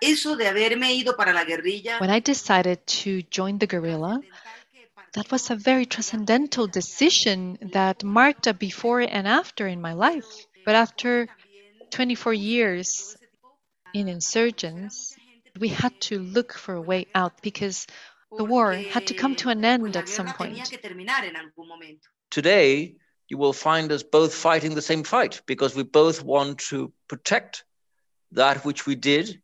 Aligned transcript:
Eso 0.00 0.36
de 0.36 0.46
haberme 0.46 0.94
ido 0.94 1.14
para 1.16 1.32
la 1.32 1.44
guerrilla. 1.44 1.98
When 1.98 2.10
I 2.10 2.20
decided 2.20 2.86
to 3.02 3.22
join 3.30 3.58
the 3.58 3.66
guerrilla, 3.66 4.20
that 5.14 5.30
was 5.30 5.50
a 5.50 5.56
very 5.56 5.86
transcendental 5.86 6.66
decision 6.66 7.58
that 7.72 8.04
marked 8.04 8.46
a 8.46 8.54
before 8.54 9.00
and 9.00 9.26
after 9.26 9.66
in 9.66 9.80
my 9.80 9.94
life. 9.94 10.46
But 10.64 10.74
after 10.74 11.28
24 11.90 12.34
years 12.34 13.16
in 13.94 14.08
insurgents, 14.08 15.16
we 15.58 15.68
had 15.68 15.98
to 16.02 16.18
look 16.18 16.52
for 16.52 16.74
a 16.74 16.80
way 16.80 17.06
out 17.14 17.40
because 17.40 17.86
the 18.36 18.44
war 18.44 18.74
had 18.74 19.06
to 19.06 19.14
come 19.14 19.36
to 19.36 19.48
an 19.48 19.64
end 19.64 19.96
at 19.96 20.08
some 20.08 20.28
point. 20.28 20.70
Today, 22.30 22.96
you 23.28 23.38
will 23.38 23.52
find 23.52 23.90
us 23.92 24.02
both 24.02 24.34
fighting 24.34 24.74
the 24.74 24.82
same 24.82 25.02
fight 25.02 25.42
because 25.46 25.74
we 25.74 25.82
both 25.82 26.22
want 26.22 26.58
to 26.70 26.92
protect 27.08 27.64
that 28.32 28.64
which 28.64 28.86
we 28.86 28.94
did. 28.94 29.40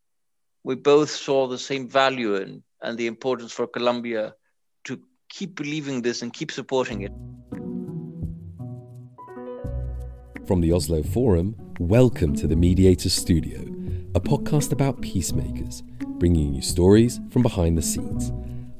We 0.65 0.77
both 0.77 1.11
saw 1.11 1.49
the 1.49 1.59
same 1.59 1.89
value 1.89 2.37
in, 2.37 2.63
and 2.83 2.97
the 2.97 3.09
importance 3.09 3.51
for 3.51 3.67
Colombia 3.67 4.33
to 4.85 5.01
keep 5.29 5.57
believing 5.57 6.03
this 6.03 6.23
and 6.23 6.33
keep 6.33 6.53
supporting 6.53 7.03
it. 7.03 7.11
From 10.47 10.61
the 10.61 10.71
Oslo 10.71 11.03
Forum, 11.03 11.57
welcome 11.81 12.37
to 12.37 12.47
the 12.47 12.55
Mediator 12.55 13.09
Studio, 13.09 13.59
a 14.15 14.21
podcast 14.21 14.71
about 14.71 15.01
peacemakers, 15.01 15.83
bringing 16.21 16.55
you 16.55 16.63
stories 16.63 17.19
from 17.31 17.43
behind 17.43 17.77
the 17.77 17.83
scenes. 17.83 18.31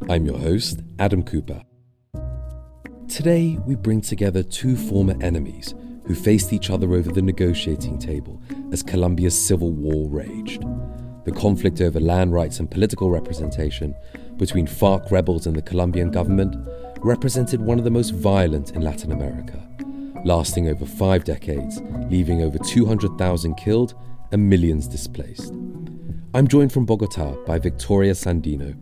I'm 0.09 0.25
your 0.25 0.39
host, 0.39 0.83
Adam 1.01 1.25
Cooper. 1.25 1.65
Today, 3.09 3.59
we 3.67 3.75
bring 3.75 4.03
together 4.03 4.45
two 4.45 4.77
former 4.77 5.21
enemies 5.21 5.75
who 6.07 6.15
faced 6.15 6.53
each 6.53 6.71
other 6.71 6.95
over 6.95 7.11
the 7.11 7.23
negotiating 7.23 7.99
table 7.99 8.41
as 8.71 8.85
Colombia's 8.85 9.37
civil 9.37 9.73
war 9.73 10.09
raged. 10.09 10.65
The 11.25 11.33
conflict 11.33 11.81
over 11.81 12.01
land 12.01 12.33
rights 12.33 12.59
and 12.59 12.71
political 12.71 13.11
representation 13.11 13.95
between 14.37 14.67
FARC 14.67 15.11
rebels 15.11 15.47
and 15.47 15.57
the 15.57 15.63
Colombian 15.63 16.11
government 16.11 16.57
represented 16.99 17.61
one 17.61 17.79
of 17.79 17.85
the 17.85 17.91
most 17.91 18.11
violent 18.11 18.73
in 18.73 18.83
Latin 18.83 19.13
America 19.13 19.63
lasting 20.25 20.69
over 20.69 20.87
five 20.87 21.25
decades, 21.25 21.81
leaving 22.09 22.43
over 22.43 22.59
200,000 22.59 23.55
killed 23.57 23.95
and 24.31 24.49
millions 24.49 24.87
displaced. 24.87 25.53
I'm 26.35 26.49
joined 26.49 26.73
from 26.73 26.87
Bogota 26.87 27.37
by 27.45 27.59
Victoria 27.59 28.13
Sandino, 28.13 28.77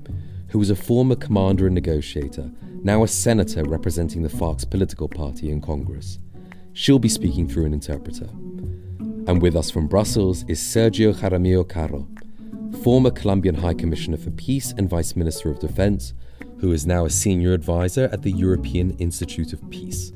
who 0.48 0.58
was 0.58 0.70
a 0.70 0.76
former 0.76 1.16
commander 1.16 1.66
and 1.66 1.74
negotiator, 1.74 2.50
now 2.82 3.02
a 3.02 3.08
senator 3.08 3.64
representing 3.64 4.22
the 4.22 4.28
FARC's 4.28 4.64
political 4.64 5.08
party 5.08 5.50
in 5.50 5.60
Congress. 5.60 6.18
She'll 6.72 6.98
be 6.98 7.08
speaking 7.08 7.48
through 7.48 7.66
an 7.66 7.74
interpreter. 7.74 8.28
And 9.26 9.42
with 9.42 9.56
us 9.56 9.70
from 9.70 9.86
Brussels 9.86 10.44
is 10.48 10.60
Sergio 10.60 11.12
Jaramillo 11.12 11.68
Caro, 11.68 12.08
former 12.78 13.10
Colombian 13.10 13.54
High 13.54 13.74
Commissioner 13.74 14.16
for 14.16 14.30
Peace 14.30 14.72
and 14.76 14.88
Vice 14.88 15.16
Minister 15.16 15.50
of 15.50 15.58
Defense, 15.58 16.14
who 16.58 16.72
is 16.72 16.86
now 16.86 17.04
a 17.04 17.10
senior 17.10 17.52
advisor 17.52 18.08
at 18.12 18.22
the 18.22 18.30
European 18.30 18.92
Institute 18.98 19.52
of 19.52 19.68
Peace. 19.70 20.12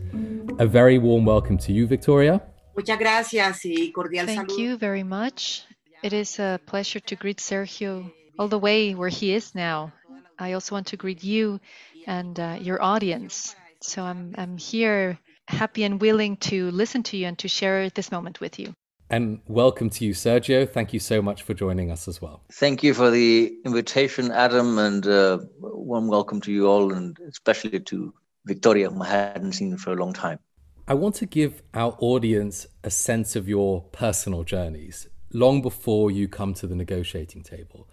A 0.59 0.67
very 0.67 0.99
warm 0.99 1.25
welcome 1.25 1.59
to 1.59 1.73
you, 1.73 1.87
Victoria. 1.87 2.41
Muchas 2.77 2.99
gracias 2.99 3.65
y 3.65 3.93
cordial 3.95 4.27
Thank 4.27 4.51
saludo. 4.51 4.59
you 4.59 4.77
very 4.77 5.03
much. 5.03 5.65
It 6.03 6.13
is 6.13 6.39
a 6.39 6.59
pleasure 6.67 7.01
to 7.01 7.17
greet 7.17 7.39
Sergio 7.39 8.13
all 8.39 8.49
the 8.49 8.59
way 8.59 8.95
where 8.95 9.09
he 9.09 9.35
is 9.35 9.55
now. 9.55 9.93
I 10.39 10.53
also 10.53 10.75
want 10.75 10.89
to 10.89 10.97
greet 10.97 11.23
you 11.23 11.61
and 12.07 12.39
uh, 12.39 12.59
your 12.61 12.83
audience. 12.83 13.55
So 13.81 14.03
I'm, 14.03 14.35
I'm 14.37 14.59
here 14.59 15.19
happy 15.47 15.85
and 15.85 16.01
willing 16.01 16.37
to 16.39 16.71
listen 16.71 17.03
to 17.05 17.17
you 17.17 17.27
and 17.27 17.39
to 17.39 17.49
share 17.49 17.91
this 17.91 18.11
moment 18.11 18.41
with 18.41 18.59
you. 18.59 18.75
And 19.15 19.39
welcome 19.47 19.91
to 19.91 20.05
you, 20.05 20.13
Sergio. 20.13 20.69
Thank 20.69 20.93
you 20.93 20.99
so 20.99 21.23
much 21.23 21.43
for 21.43 21.55
joining 21.55 21.93
us 21.93 22.09
as 22.09 22.21
well. 22.21 22.43
Thank 22.51 22.83
you 22.83 22.93
for 22.95 23.13
the 23.13 23.55
invitation, 23.65 24.33
Adam, 24.33 24.77
and 24.77 25.07
uh, 25.07 25.39
warm 25.61 26.09
welcome 26.09 26.41
to 26.41 26.51
you 26.51 26.67
all, 26.67 26.93
and 26.93 27.17
especially 27.29 27.79
to 27.79 28.13
Victoria, 28.45 28.91
whom 28.91 29.03
I 29.03 29.11
hadn't 29.11 29.53
seen 29.53 29.77
for 29.77 29.93
a 29.93 29.95
long 29.95 30.15
time. 30.15 30.41
I 30.89 30.95
want 30.95 31.15
to 31.23 31.27
give 31.27 31.63
our 31.75 31.97
audience 32.01 32.67
a 32.83 32.91
sense 32.91 33.37
of 33.37 33.49
your 33.49 33.83
personal 33.93 34.43
journeys 34.43 35.07
long 35.33 35.63
before 35.63 36.11
you 36.11 36.27
come 36.27 36.53
to 36.55 36.67
the 36.67 36.75
negotiating 36.75 37.45
table. 37.45 37.89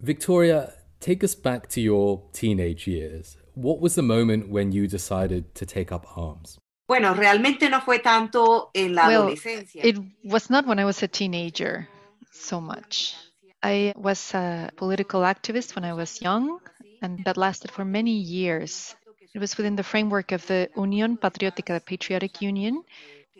Victoria, 0.00 0.72
take 0.98 1.22
us 1.22 1.36
back 1.36 1.68
to 1.68 1.80
your 1.80 2.20
teenage 2.32 2.88
years. 2.88 3.36
What 3.54 3.78
was 3.78 3.94
the 3.94 4.02
moment 4.02 4.48
when 4.48 4.72
you 4.72 4.88
decided 4.88 5.54
to 5.54 5.64
take 5.64 5.92
up 5.92 6.04
arms? 6.18 6.58
Bueno, 6.86 7.14
realmente 7.14 7.68
no 7.70 7.80
fue 7.80 8.00
tanto 8.00 8.70
en 8.74 8.94
la 8.94 9.06
Well, 9.06 9.22
adolescencia. 9.22 9.82
It 9.84 9.98
was 10.24 10.50
not 10.50 10.66
when 10.66 10.78
I 10.78 10.84
was 10.84 11.02
a 11.02 11.08
teenager 11.08 11.88
so 12.30 12.60
much. 12.60 13.14
I 13.62 13.92
was 13.96 14.34
a 14.34 14.70
political 14.76 15.22
activist 15.22 15.76
when 15.76 15.84
I 15.84 15.92
was 15.92 16.20
young, 16.20 16.60
and 17.00 17.24
that 17.24 17.36
lasted 17.36 17.70
for 17.70 17.84
many 17.84 18.12
years. 18.12 18.96
It 19.34 19.38
was 19.38 19.56
within 19.56 19.76
the 19.76 19.84
framework 19.84 20.32
of 20.32 20.46
the 20.46 20.68
Unión 20.76 21.18
Patriótica, 21.18 21.74
the 21.74 21.80
Patriotic 21.80 22.42
Union. 22.42 22.82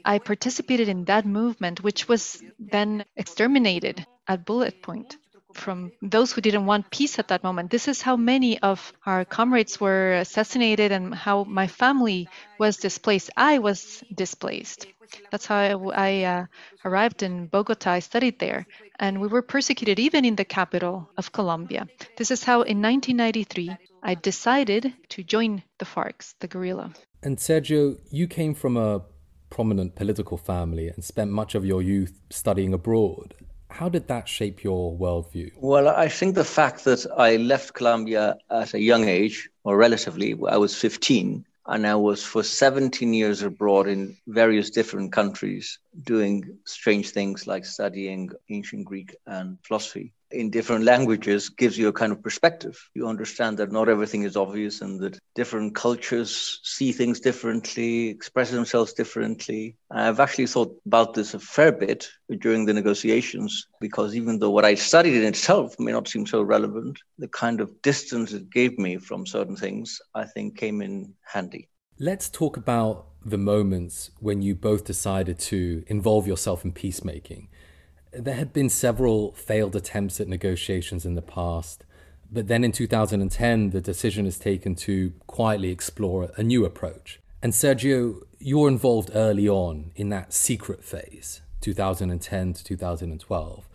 I 0.04 0.18
participated 0.18 0.88
in 0.88 1.04
that 1.04 1.26
movement, 1.26 1.82
which 1.82 2.08
was 2.08 2.42
then 2.58 3.04
exterminated 3.16 4.06
at 4.26 4.44
bullet 4.46 4.82
point 4.82 5.16
from 5.54 5.92
those 6.00 6.32
who 6.32 6.40
didn't 6.40 6.66
want 6.66 6.90
peace 6.90 7.18
at 7.18 7.28
that 7.28 7.42
moment. 7.42 7.70
This 7.70 7.88
is 7.88 8.02
how 8.02 8.16
many 8.16 8.58
of 8.60 8.92
our 9.06 9.24
comrades 9.24 9.80
were 9.80 10.14
assassinated 10.14 10.92
and 10.92 11.14
how 11.14 11.44
my 11.44 11.66
family 11.66 12.28
was 12.58 12.76
displaced. 12.76 13.30
I 13.36 13.58
was 13.58 14.02
displaced. 14.14 14.86
That's 15.30 15.46
how 15.46 15.56
I, 15.56 15.74
I 15.94 16.24
uh, 16.24 16.46
arrived 16.84 17.22
in 17.22 17.46
Bogota. 17.46 17.92
I 17.92 18.00
studied 18.00 18.38
there, 18.38 18.66
and 18.98 19.20
we 19.20 19.28
were 19.28 19.42
persecuted 19.42 19.98
even 19.98 20.24
in 20.24 20.36
the 20.36 20.44
capital 20.44 21.10
of 21.16 21.32
Colombia. 21.32 21.86
This 22.16 22.30
is 22.30 22.44
how, 22.44 22.62
in 22.62 22.80
1993, 22.80 23.76
I 24.02 24.14
decided 24.14 24.92
to 25.10 25.22
join 25.22 25.62
the 25.78 25.84
FARC, 25.84 26.34
the 26.40 26.48
guerrilla. 26.48 26.92
And 27.22 27.36
Sergio, 27.36 27.98
you 28.10 28.26
came 28.26 28.54
from 28.54 28.76
a 28.76 29.02
prominent 29.50 29.94
political 29.94 30.38
family 30.38 30.88
and 30.88 31.04
spent 31.04 31.30
much 31.30 31.54
of 31.54 31.64
your 31.64 31.82
youth 31.82 32.20
studying 32.30 32.72
abroad. 32.72 33.34
How 33.72 33.88
did 33.88 34.08
that 34.08 34.28
shape 34.28 34.62
your 34.62 34.96
worldview? 34.96 35.52
Well, 35.56 35.88
I 35.88 36.08
think 36.08 36.34
the 36.34 36.44
fact 36.44 36.84
that 36.84 37.06
I 37.16 37.36
left 37.36 37.74
Colombia 37.74 38.36
at 38.50 38.74
a 38.74 38.80
young 38.80 39.08
age, 39.08 39.48
or 39.64 39.76
relatively, 39.76 40.36
I 40.48 40.56
was 40.56 40.76
15, 40.76 41.44
and 41.66 41.86
I 41.86 41.94
was 41.94 42.22
for 42.22 42.42
17 42.42 43.14
years 43.14 43.42
abroad 43.42 43.88
in 43.88 44.16
various 44.26 44.70
different 44.70 45.12
countries 45.12 45.78
doing 46.04 46.58
strange 46.64 47.10
things 47.10 47.46
like 47.46 47.64
studying 47.64 48.30
ancient 48.48 48.84
Greek 48.84 49.14
and 49.26 49.58
philosophy 49.62 50.12
in 50.32 50.50
different 50.50 50.84
languages 50.84 51.48
gives 51.48 51.78
you 51.78 51.88
a 51.88 51.92
kind 51.92 52.12
of 52.12 52.22
perspective. 52.22 52.78
You 52.94 53.06
understand 53.06 53.58
that 53.58 53.72
not 53.72 53.88
everything 53.88 54.22
is 54.22 54.36
obvious 54.36 54.80
and 54.80 55.00
that 55.00 55.18
different 55.34 55.74
cultures 55.74 56.60
see 56.62 56.92
things 56.92 57.20
differently, 57.20 58.08
express 58.08 58.50
themselves 58.50 58.92
differently. 58.92 59.76
I've 59.90 60.20
actually 60.20 60.46
thought 60.46 60.74
about 60.86 61.14
this 61.14 61.34
a 61.34 61.38
fair 61.38 61.72
bit 61.72 62.08
during 62.40 62.64
the 62.64 62.74
negotiations 62.74 63.66
because 63.80 64.14
even 64.14 64.38
though 64.38 64.50
what 64.50 64.64
I 64.64 64.74
studied 64.74 65.14
in 65.14 65.24
itself 65.24 65.78
may 65.78 65.92
not 65.92 66.08
seem 66.08 66.26
so 66.26 66.42
relevant, 66.42 66.98
the 67.18 67.28
kind 67.28 67.60
of 67.60 67.80
distance 67.82 68.32
it 68.32 68.50
gave 68.50 68.78
me 68.78 68.96
from 68.96 69.26
certain 69.26 69.56
things, 69.56 70.00
I 70.14 70.24
think 70.24 70.56
came 70.56 70.82
in 70.82 71.14
handy. 71.24 71.68
Let's 71.98 72.30
talk 72.30 72.56
about 72.56 73.11
the 73.24 73.38
moments 73.38 74.10
when 74.20 74.42
you 74.42 74.54
both 74.54 74.84
decided 74.84 75.38
to 75.38 75.84
involve 75.86 76.26
yourself 76.26 76.64
in 76.64 76.72
peacemaking. 76.72 77.48
There 78.12 78.34
had 78.34 78.52
been 78.52 78.68
several 78.68 79.32
failed 79.32 79.74
attempts 79.74 80.20
at 80.20 80.28
negotiations 80.28 81.06
in 81.06 81.14
the 81.14 81.22
past, 81.22 81.84
but 82.30 82.48
then 82.48 82.64
in 82.64 82.72
2010, 82.72 83.70
the 83.70 83.80
decision 83.80 84.26
is 84.26 84.38
taken 84.38 84.74
to 84.76 85.12
quietly 85.26 85.70
explore 85.70 86.30
a 86.36 86.42
new 86.42 86.64
approach. 86.64 87.20
And 87.42 87.52
Sergio, 87.52 88.22
you're 88.38 88.68
involved 88.68 89.10
early 89.14 89.48
on 89.48 89.92
in 89.96 90.08
that 90.10 90.32
secret 90.32 90.84
phase, 90.84 91.42
2010 91.60 92.52
to 92.54 92.64
2012. 92.64 93.68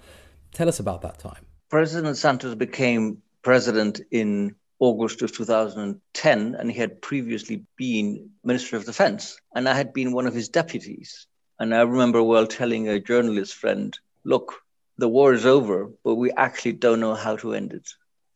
Tell 0.53 0.69
us 0.69 0.79
about 0.79 1.01
that 1.01 1.19
time. 1.19 1.45
President 1.69 2.17
Santos 2.17 2.55
became 2.55 3.21
president 3.41 4.01
in 4.11 4.55
August 4.79 5.21
of 5.21 5.31
2010, 5.31 6.55
and 6.55 6.71
he 6.71 6.77
had 6.77 7.01
previously 7.01 7.63
been 7.77 8.29
Minister 8.43 8.77
of 8.77 8.85
Defense, 8.85 9.39
and 9.55 9.67
I 9.67 9.73
had 9.73 9.93
been 9.93 10.13
one 10.13 10.27
of 10.27 10.33
his 10.33 10.49
deputies. 10.49 11.27
And 11.59 11.73
I 11.73 11.81
remember 11.81 12.21
well 12.21 12.45
telling 12.45 12.87
a 12.87 12.99
journalist 12.99 13.55
friend, 13.55 13.97
look, 14.23 14.53
the 14.99 15.07
war 15.07 15.33
is 15.33 15.45
over, 15.45 15.89
but 16.03 16.15
we 16.15 16.31
actually 16.31 16.73
don't 16.73 16.99
know 16.99 17.15
how 17.15 17.35
to 17.37 17.53
end 17.53 17.73
it. 17.73 17.89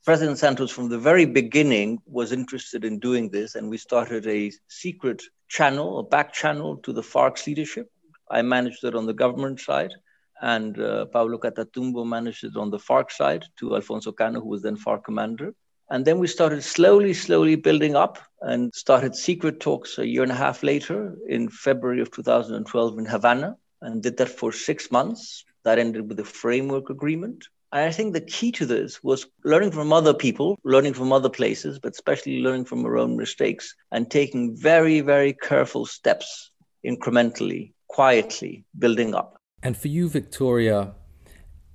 President 0.04 0.40
Santos, 0.40 0.72
from 0.72 0.90
the 0.90 0.98
very 0.98 1.26
beginning, 1.26 2.00
was 2.08 2.32
interested 2.32 2.84
in 2.84 2.98
doing 2.98 3.30
this, 3.30 3.54
and 3.54 3.70
we 3.70 3.78
started 3.78 4.26
a 4.26 4.52
secret 4.68 5.22
channel, 5.48 6.00
a 6.00 6.04
back 6.04 6.34
channel 6.34 6.78
to 6.78 6.92
the 6.92 7.04
FARC's 7.04 7.46
leadership. 7.46 7.92
I 8.32 8.42
managed 8.42 8.84
it 8.84 8.96
on 8.96 9.06
the 9.06 9.14
government 9.14 9.60
side, 9.60 9.94
and 10.42 10.80
uh, 10.80 11.06
Pablo 11.06 11.38
Catatumbo 11.38 12.04
managed 12.04 12.44
it 12.44 12.58
on 12.58 12.72
the 12.72 12.80
FARC 12.80 13.12
side 13.12 13.46
to 13.58 13.76
Alfonso 13.76 14.12
Cano, 14.12 14.42
who 14.42 14.50
was 14.50 14.64
then 14.64 14.76
FARC 14.76 15.04
commander. 15.04 15.54
And 15.92 16.06
then 16.06 16.20
we 16.20 16.28
started 16.28 16.64
slowly, 16.64 17.14
slowly 17.14 17.56
building 17.56 17.98
up 17.98 18.18
and 18.40 18.74
started 18.74 19.14
secret 19.14 19.60
talks 19.60 19.98
a 19.98 20.08
year 20.08 20.24
and 20.24 20.32
a 20.32 20.36
half 20.36 20.64
later 20.64 21.18
in 21.28 21.50
February 21.50 22.00
of 22.00 22.10
2012 22.12 22.98
in 22.98 23.06
Havana 23.06 23.58
and 23.82 24.02
did 24.02 24.16
that 24.16 24.30
for 24.30 24.54
six 24.54 24.90
months. 24.90 25.44
That 25.66 25.80
ended 25.80 26.08
with 26.08 26.18
a 26.22 26.24
framework 26.24 26.90
agreement. 26.90 27.46
And 27.74 27.84
I 27.84 27.92
think 27.92 28.14
the 28.14 28.22
key 28.22 28.54
to 28.54 28.66
this 28.66 29.04
was 29.04 29.28
learning 29.44 29.72
from 29.72 29.92
other 29.92 30.14
people, 30.14 30.58
learning 30.64 30.94
from 30.94 31.12
other 31.12 31.30
places, 31.30 31.78
but 31.78 31.92
especially 31.92 32.40
learning 32.40 32.66
from 32.66 32.86
our 32.86 32.98
own 32.98 33.18
mistakes 33.18 33.76
and 33.92 34.10
taking 34.10 34.56
very, 34.56 35.02
very 35.02 35.34
careful 35.34 35.86
steps 35.86 36.52
incrementally, 36.86 37.74
quietly, 37.90 38.64
building 38.80 39.14
up. 39.14 39.36
And 39.62 39.76
for 39.76 39.90
you, 39.90 40.08
Victoria, 40.08 40.94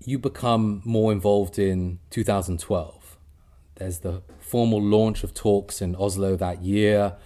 you 0.07 0.19
become 0.19 0.81
more 0.87 1.13
involved 1.13 1.59
in 1.59 1.99
2012. 2.09 3.06
There's 3.77 3.99
the 3.99 4.23
formal 4.41 4.83
launch 4.83 5.23
of 5.23 5.35
talks 5.35 5.83
in 5.83 5.95
Oslo 5.97 6.35
that 6.37 6.63
year, 6.63 7.17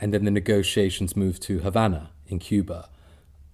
and 0.00 0.12
then 0.12 0.24
the 0.24 0.30
negotiations 0.30 1.16
move 1.16 1.40
to 1.40 1.60
Havana 1.60 2.10
in 2.26 2.38
Cuba. 2.38 2.90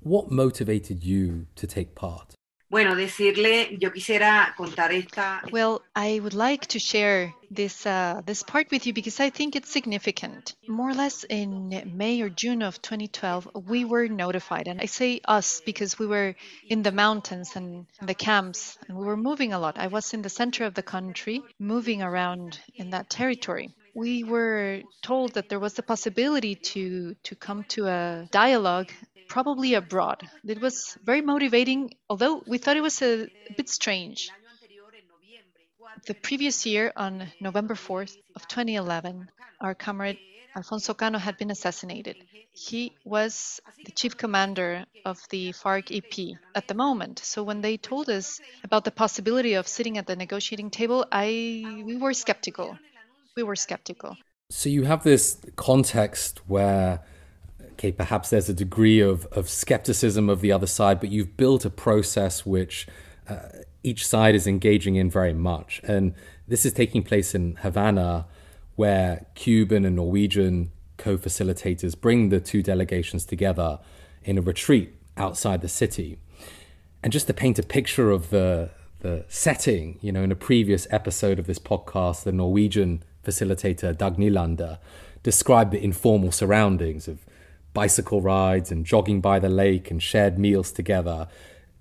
What 0.01 0.31
motivated 0.31 1.05
you 1.05 1.47
to 1.55 1.67
take 1.67 1.95
part? 1.95 2.35
Bueno, 2.71 2.95
decirle, 2.95 3.77
yo 3.81 3.91
quisiera 3.91 4.55
contar 4.57 4.93
esta. 4.93 5.43
Well, 5.51 5.83
I 5.97 6.21
would 6.21 6.35
like 6.35 6.69
to 6.69 6.79
share 6.79 7.35
this 7.51 7.85
uh, 7.85 8.23
this 8.25 8.45
part 8.45 8.71
with 8.71 8.87
you 8.87 8.93
because 8.93 9.19
I 9.19 9.31
think 9.31 9.57
it's 9.57 9.73
significant. 9.73 10.55
More 10.69 10.91
or 10.91 10.95
less 10.95 11.25
in 11.25 11.83
May 11.97 12.23
or 12.23 12.29
June 12.29 12.63
of 12.63 12.81
2012, 12.81 13.49
we 13.67 13.85
were 13.85 14.07
notified, 14.07 14.69
and 14.69 14.81
I 14.81 14.87
say 14.87 15.21
us 15.25 15.61
because 15.67 15.99
we 15.99 16.07
were 16.07 16.37
in 16.69 16.83
the 16.83 16.93
mountains 16.93 17.57
and 17.57 17.87
the 18.03 18.15
camps, 18.15 18.79
and 18.87 18.97
we 18.97 19.05
were 19.05 19.17
moving 19.17 19.53
a 19.53 19.59
lot. 19.59 19.77
I 19.77 19.89
was 19.89 20.15
in 20.15 20.23
the 20.23 20.29
center 20.29 20.65
of 20.65 20.75
the 20.75 20.85
country, 20.85 21.43
moving 21.59 22.03
around 22.03 22.61
in 22.77 22.91
that 22.91 23.11
territory. 23.11 23.75
We 23.97 24.23
were 24.23 24.83
told 25.03 25.35
that 25.35 25.49
there 25.49 25.59
was 25.59 25.77
a 25.81 25.83
possibility 25.83 26.55
to 26.55 27.17
to 27.25 27.35
come 27.35 27.65
to 27.71 27.89
a 27.89 28.29
dialogue 28.31 28.93
probably 29.31 29.75
abroad. 29.75 30.29
It 30.45 30.61
was 30.61 30.99
very 31.05 31.23
motivating, 31.23 31.95
although 32.11 32.43
we 32.47 32.59
thought 32.59 32.77
it 32.77 32.83
was 32.83 33.01
a, 33.01 33.29
bit 33.57 33.69
strange. 33.69 34.31
The 36.07 36.15
previous 36.15 36.67
year, 36.67 36.93
on 36.97 37.29
November 37.41 37.75
4th 37.75 38.17
of 38.37 38.49
2011, 38.49 39.31
our 39.61 39.75
comrade 39.75 40.19
Alfonso 40.57 40.95
Cano 40.95 41.19
had 41.19 41.39
been 41.39 41.51
assassinated. 41.51 42.17
He 42.53 42.93
was 43.05 43.61
the 43.85 43.93
chief 43.93 44.17
commander 44.17 44.85
of 45.05 45.21
the 45.31 45.53
FARC 45.53 45.87
EP 45.99 46.37
at 46.55 46.67
the 46.67 46.75
moment. 46.75 47.21
So 47.21 47.45
when 47.45 47.61
they 47.61 47.77
told 47.77 48.11
us 48.11 48.41
about 48.65 48.85
the 48.85 48.91
possibility 48.91 49.55
of 49.55 49.69
sitting 49.69 49.97
at 49.97 50.07
the 50.09 50.17
negotiating 50.17 50.71
table, 50.71 51.07
I 51.13 51.29
we 51.87 51.97
were 51.97 52.15
skeptical. 52.15 52.77
We 53.37 53.45
were 53.45 53.57
skeptical. 53.57 54.17
So 54.51 54.69
you 54.69 54.83
have 54.83 55.05
this 55.05 55.39
context 55.55 56.41
where 56.49 57.01
okay, 57.81 57.93
perhaps 57.93 58.29
there's 58.29 58.51
a 58.51 58.55
degree 58.55 59.01
of, 59.01 59.25
of 59.33 59.49
skepticism 59.49 60.29
of 60.29 60.43
the 60.43 60.53
other 60.53 60.67
side, 60.67 61.01
but 61.01 61.11
you've 61.11 61.39
built 61.39 61.65
a 61.65 61.71
process 61.71 62.45
which 62.45 62.87
uh, 63.27 63.39
each 63.83 64.07
side 64.07 64.35
is 64.35 64.47
engaging 64.47 64.97
in 64.97 65.09
very 65.09 65.33
much. 65.33 65.81
And 65.85 66.13
this 66.47 66.67
is 66.67 66.75
taking 66.75 67.03
place 67.03 67.35
in 67.35 67.57
Havana, 67.63 68.27
where 68.77 69.25
Cuban 69.35 69.87
and 69.87 69.97
Norwegian 69.97 70.73
co 70.99 71.17
facilitators 71.17 71.99
bring 71.99 72.29
the 72.29 72.39
two 72.39 72.63
delegations 72.63 73.25
together 73.25 73.79
in 74.25 74.37
a 74.37 74.43
retreat 74.43 74.95
outside 75.17 75.63
the 75.63 75.69
city. 75.69 76.19
And 77.03 77.11
just 77.11 77.29
to 77.29 77.33
paint 77.33 77.59
a 77.59 77.63
picture 77.63 78.11
of 78.11 78.29
the, 78.29 78.69
the 78.99 79.25
setting, 79.29 79.99
you 80.03 80.13
know, 80.13 80.23
in 80.23 80.31
a 80.31 80.37
previous 80.37 80.87
episode 80.91 81.39
of 81.39 81.47
this 81.47 81.59
podcast, 81.59 82.25
the 82.25 82.33
Norwegian 82.33 83.05
facilitator 83.25 83.97
Dag 83.97 84.19
Nylander 84.19 84.77
described 85.23 85.71
the 85.71 85.83
informal 85.83 86.31
surroundings 86.31 87.09
of 87.09 87.25
bicycle 87.73 88.21
rides 88.21 88.71
and 88.71 88.85
jogging 88.85 89.21
by 89.21 89.39
the 89.39 89.49
lake 89.49 89.91
and 89.91 90.03
shared 90.03 90.39
meals 90.39 90.73
together, 90.73 91.29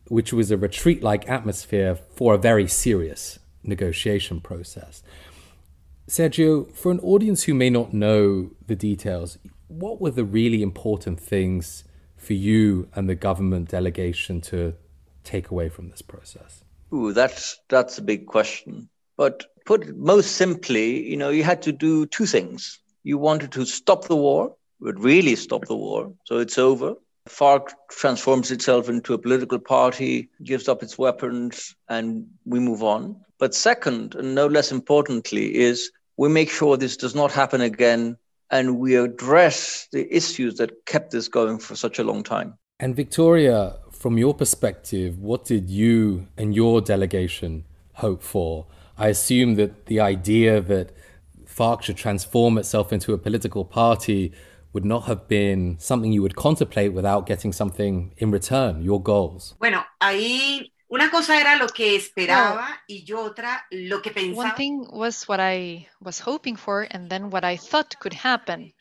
which 0.08 0.34
was 0.34 0.52
a 0.52 0.58
retreat 0.58 1.04
like 1.04 1.30
atmosphere 1.30 1.96
for 2.16 2.34
a 2.34 2.38
very 2.38 2.68
serious 2.68 3.40
negotiation 3.64 4.40
process. 4.42 5.04
Sergio, 6.08 6.74
for 6.74 6.92
an 6.92 7.00
audience 7.02 7.44
who 7.44 7.54
may 7.54 7.70
not 7.70 7.94
know 7.94 8.50
the 8.66 8.76
details, 8.76 9.38
what 9.68 10.02
were 10.02 10.12
the 10.12 10.24
really 10.24 10.64
important 10.64 11.20
things 11.20 11.84
for 12.18 12.34
you 12.34 12.88
and 12.96 13.08
the 13.08 13.16
government 13.16 13.70
delegation 13.70 14.42
to 14.42 14.74
take 15.24 15.52
away 15.52 15.70
from 15.70 15.90
this 15.90 16.02
process? 16.02 16.64
Ooh, 16.92 17.14
that's 17.14 17.60
that's 17.70 18.00
a 18.00 18.02
big 18.02 18.26
question. 18.26 18.90
But 19.16 19.46
put 19.66 19.96
most 19.96 20.32
simply, 20.32 21.08
you 21.08 21.18
know, 21.18 21.30
you 21.30 21.44
had 21.44 21.62
to 21.64 21.72
do 21.72 22.08
two 22.08 22.26
things. 22.26 22.80
You 23.04 23.18
wanted 23.18 23.52
to 23.54 23.66
stop 23.66 24.06
the 24.06 24.16
war, 24.16 24.56
would 24.80 25.00
really 25.00 25.36
stop 25.36 25.66
the 25.66 25.76
war. 25.76 26.12
So 26.26 26.38
it's 26.38 26.58
over. 26.58 26.96
FARC 27.28 27.74
transforms 27.90 28.50
itself 28.52 28.90
into 28.90 29.14
a 29.14 29.18
political 29.18 29.60
party, 29.60 30.30
gives 30.44 30.68
up 30.68 30.82
its 30.82 30.98
weapons, 30.98 31.76
and 31.88 32.26
we 32.46 32.60
move 32.60 32.84
on. 32.84 33.16
But 33.38 33.54
second, 33.54 34.16
and 34.16 34.36
no 34.36 34.48
less 34.48 34.72
importantly, 34.72 35.56
is 35.56 35.92
we 36.18 36.28
make 36.28 36.50
sure 36.50 36.76
this 36.76 36.98
does 36.98 37.16
not 37.16 37.32
happen 37.32 37.62
again 37.62 38.18
and 38.52 38.80
we 38.80 38.96
address 38.96 39.88
the 39.92 40.14
issues 40.14 40.56
that 40.56 40.86
kept 40.86 41.12
this 41.12 41.28
going 41.28 41.60
for 41.60 41.76
such 41.76 42.00
a 42.00 42.04
long 42.04 42.24
time. 42.24 42.58
And 42.80 42.96
Victoria, 42.96 43.76
from 43.92 44.18
your 44.18 44.34
perspective, 44.34 45.20
what 45.20 45.46
did 45.46 45.70
you 45.70 46.28
and 46.38 46.56
your 46.56 46.82
delegation 46.82 47.66
hope 47.94 48.24
for? 48.24 48.66
I 48.98 49.10
assume 49.10 49.56
that 49.56 49.86
the 49.86 50.00
idea 50.00 50.62
that 50.62 50.92
FARC 51.46 51.84
should 51.84 51.98
transform 51.98 52.58
itself 52.58 52.92
into 52.92 53.14
a 53.14 53.18
political 53.18 53.66
party 53.66 54.34
would 54.74 54.86
not 54.86 55.06
have 55.06 55.28
been 55.28 55.78
something 55.80 56.12
you 56.12 56.22
would 56.22 56.36
contemplate 56.36 56.94
without 56.94 57.26
getting 57.26 57.52
something 57.52 58.14
in 58.18 58.32
return, 58.32 58.82
your 58.82 59.02
goals? 59.02 59.56
Bueno, 59.60 59.84
ahí 60.00 60.72
una 60.90 61.10
cosa 61.10 61.40
era 61.40 61.56
lo 61.58 61.68
que 61.68 61.96
esperaba 61.96 62.82
y 62.88 63.06
otra 63.14 63.66
lo 63.72 64.02
que 64.02 64.12
pensaba. 64.12 64.50
One 64.50 64.56
thing 64.56 64.88
was 64.92 65.28
what 65.28 65.40
I 65.40 65.88
was 66.02 66.20
hoping 66.20 66.56
for, 66.56 66.88
and 66.90 67.10
then 67.10 67.30
what 67.30 67.44
I 67.44 67.58
thought 67.58 68.00
could 68.00 68.14
happen. 68.14 68.74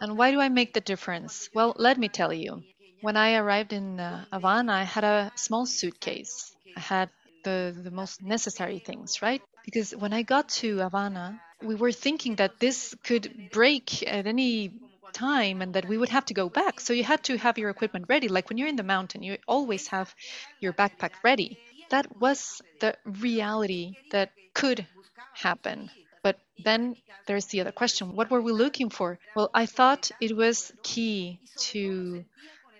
And 0.00 0.16
why 0.16 0.30
do 0.30 0.40
I 0.40 0.48
make 0.48 0.72
the 0.72 0.80
difference? 0.80 1.50
Well, 1.54 1.74
let 1.76 1.98
me 1.98 2.08
tell 2.08 2.32
you. 2.32 2.62
When 3.00 3.16
I 3.16 3.36
arrived 3.36 3.72
in 3.72 4.00
uh, 4.00 4.24
Havana, 4.32 4.72
I 4.72 4.82
had 4.82 5.04
a 5.04 5.32
small 5.36 5.66
suitcase. 5.66 6.54
I 6.76 6.80
had 6.80 7.10
the, 7.44 7.74
the 7.76 7.90
most 7.90 8.22
necessary 8.22 8.78
things, 8.78 9.22
right? 9.22 9.42
Because 9.64 9.94
when 9.94 10.12
I 10.12 10.22
got 10.22 10.48
to 10.60 10.78
Havana, 10.78 11.40
we 11.62 11.74
were 11.74 11.92
thinking 11.92 12.36
that 12.36 12.58
this 12.60 12.94
could 13.04 13.50
break 13.52 14.06
at 14.06 14.26
any 14.26 14.72
time 15.12 15.62
and 15.62 15.74
that 15.74 15.86
we 15.88 15.98
would 15.98 16.08
have 16.10 16.24
to 16.26 16.34
go 16.34 16.48
back. 16.48 16.80
So 16.80 16.92
you 16.92 17.04
had 17.04 17.24
to 17.24 17.36
have 17.38 17.58
your 17.58 17.70
equipment 17.70 18.06
ready. 18.08 18.28
Like 18.28 18.48
when 18.48 18.58
you're 18.58 18.68
in 18.68 18.76
the 18.76 18.82
mountain, 18.82 19.22
you 19.22 19.38
always 19.46 19.88
have 19.88 20.14
your 20.60 20.72
backpack 20.72 21.12
ready. 21.22 21.58
That 21.90 22.20
was 22.20 22.60
the 22.80 22.96
reality 23.04 23.94
that 24.10 24.30
could 24.54 24.86
happen. 25.34 25.90
But 26.22 26.38
then 26.58 26.96
there's 27.26 27.46
the 27.46 27.60
other 27.60 27.72
question 27.72 28.14
what 28.14 28.30
were 28.30 28.42
we 28.42 28.52
looking 28.52 28.90
for? 28.90 29.18
Well, 29.34 29.50
I 29.54 29.66
thought 29.66 30.10
it 30.20 30.36
was 30.36 30.72
key 30.82 31.40
to 31.72 32.24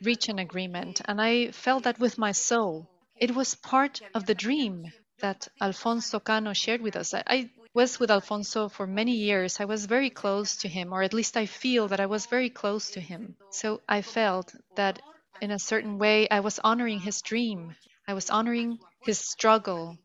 reach 0.03 0.29
an 0.29 0.39
agreement, 0.39 1.01
and 1.05 1.21
I 1.21 1.51
felt 1.53 1.85
that 1.85 1.99
with 1.99 2.19
my 2.19 2.33
soul. 2.33 2.89
It 3.21 3.35
was 3.35 3.55
part 3.55 4.01
of 4.15 4.27
the 4.27 4.35
dream 4.35 4.93
that 5.21 5.49
Alfonso 5.61 6.21
Cano 6.21 6.53
shared 6.53 6.81
with 6.81 6.97
us. 6.97 7.15
I, 7.15 7.51
was 7.75 8.01
with 8.01 8.11
Alfonso 8.11 8.69
for 8.69 8.87
many 8.87 9.13
years. 9.13 9.61
I 9.61 9.65
was 9.65 9.87
very 9.87 10.11
close 10.11 10.57
to 10.59 10.69
him, 10.69 10.93
or 10.93 11.03
at 11.03 11.15
least 11.15 11.37
I 11.37 11.47
feel 11.47 11.89
that 11.89 12.01
I 12.01 12.07
was 12.07 12.27
very 12.27 12.51
close 12.51 12.91
to 12.91 13.01
him. 13.01 13.37
So 13.51 13.81
I 13.89 14.03
felt 14.03 14.55
that 14.77 15.01
in 15.41 15.51
a 15.51 15.59
certain 15.59 15.99
way 15.99 16.29
I 16.29 16.41
was 16.41 16.59
honoring 16.59 17.01
his 17.01 17.23
dream. 17.23 17.75
I 18.07 18.15
was 18.15 18.31
honoring 18.31 18.79
his 19.03 19.19
struggle 19.19 19.99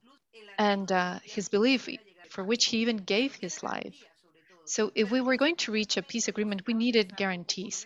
and 0.57 0.91
uh, 0.91 1.19
his 1.23 1.49
belief, 1.49 1.89
for 2.29 2.43
which 2.43 2.65
he 2.65 2.77
even 2.79 2.97
gave 2.97 3.35
his 3.35 3.63
life. 3.63 3.95
So 4.65 4.91
if 4.95 5.11
we 5.11 5.21
were 5.21 5.37
going 5.37 5.55
to 5.57 5.71
reach 5.71 5.97
a 5.97 6.03
peace 6.03 6.27
agreement, 6.27 6.67
we 6.67 6.73
needed 6.73 7.17
guarantees. 7.17 7.85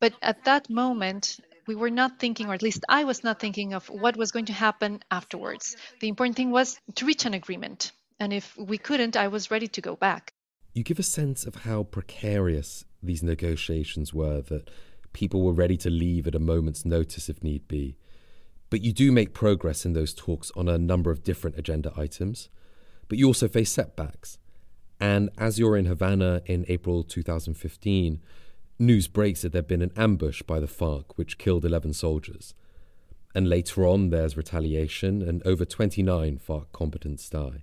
But 0.00 0.14
at 0.22 0.44
that 0.44 0.70
moment, 0.70 1.40
we 1.66 1.74
were 1.74 1.90
not 1.90 2.18
thinking, 2.18 2.48
or 2.48 2.54
at 2.54 2.62
least 2.62 2.84
I 2.88 3.04
was 3.04 3.24
not 3.24 3.40
thinking, 3.40 3.74
of 3.74 3.88
what 3.88 4.16
was 4.16 4.32
going 4.32 4.46
to 4.46 4.52
happen 4.52 5.00
afterwards. 5.10 5.76
The 6.00 6.08
important 6.08 6.36
thing 6.36 6.50
was 6.50 6.78
to 6.96 7.04
reach 7.04 7.26
an 7.26 7.34
agreement. 7.34 7.92
And 8.20 8.32
if 8.32 8.56
we 8.56 8.78
couldn't, 8.78 9.16
I 9.16 9.28
was 9.28 9.50
ready 9.50 9.68
to 9.68 9.80
go 9.80 9.96
back. 9.96 10.32
You 10.74 10.82
give 10.82 10.98
a 10.98 11.04
sense 11.04 11.46
of 11.46 11.56
how 11.56 11.84
precarious 11.84 12.84
these 13.02 13.22
negotiations 13.22 14.12
were, 14.12 14.40
that 14.42 14.70
people 15.12 15.42
were 15.42 15.52
ready 15.52 15.76
to 15.78 15.90
leave 15.90 16.26
at 16.26 16.34
a 16.34 16.40
moment's 16.40 16.84
notice 16.84 17.28
if 17.28 17.42
need 17.42 17.66
be. 17.68 17.96
But 18.70 18.82
you 18.82 18.92
do 18.92 19.10
make 19.12 19.32
progress 19.32 19.84
in 19.84 19.92
those 19.92 20.12
talks 20.12 20.50
on 20.56 20.68
a 20.68 20.78
number 20.78 21.10
of 21.10 21.22
different 21.22 21.58
agenda 21.58 21.92
items. 21.96 22.48
But 23.08 23.18
you 23.18 23.26
also 23.26 23.48
face 23.48 23.70
setbacks. 23.70 24.38
And 25.00 25.30
as 25.38 25.58
you're 25.58 25.76
in 25.76 25.86
Havana 25.86 26.42
in 26.46 26.64
April 26.68 27.02
2015, 27.04 28.20
news 28.78 29.08
breaks 29.08 29.42
that 29.42 29.52
there'd 29.52 29.68
been 29.68 29.82
an 29.82 29.92
ambush 29.96 30.42
by 30.42 30.60
the 30.60 30.66
FARC 30.66 31.04
which 31.16 31.38
killed 31.38 31.64
11 31.64 31.94
soldiers. 31.94 32.54
And 33.34 33.48
later 33.48 33.86
on, 33.86 34.10
there's 34.10 34.36
retaliation, 34.36 35.22
and 35.22 35.46
over 35.46 35.64
29 35.64 36.38
FARC 36.38 36.66
combatants 36.72 37.28
die. 37.28 37.62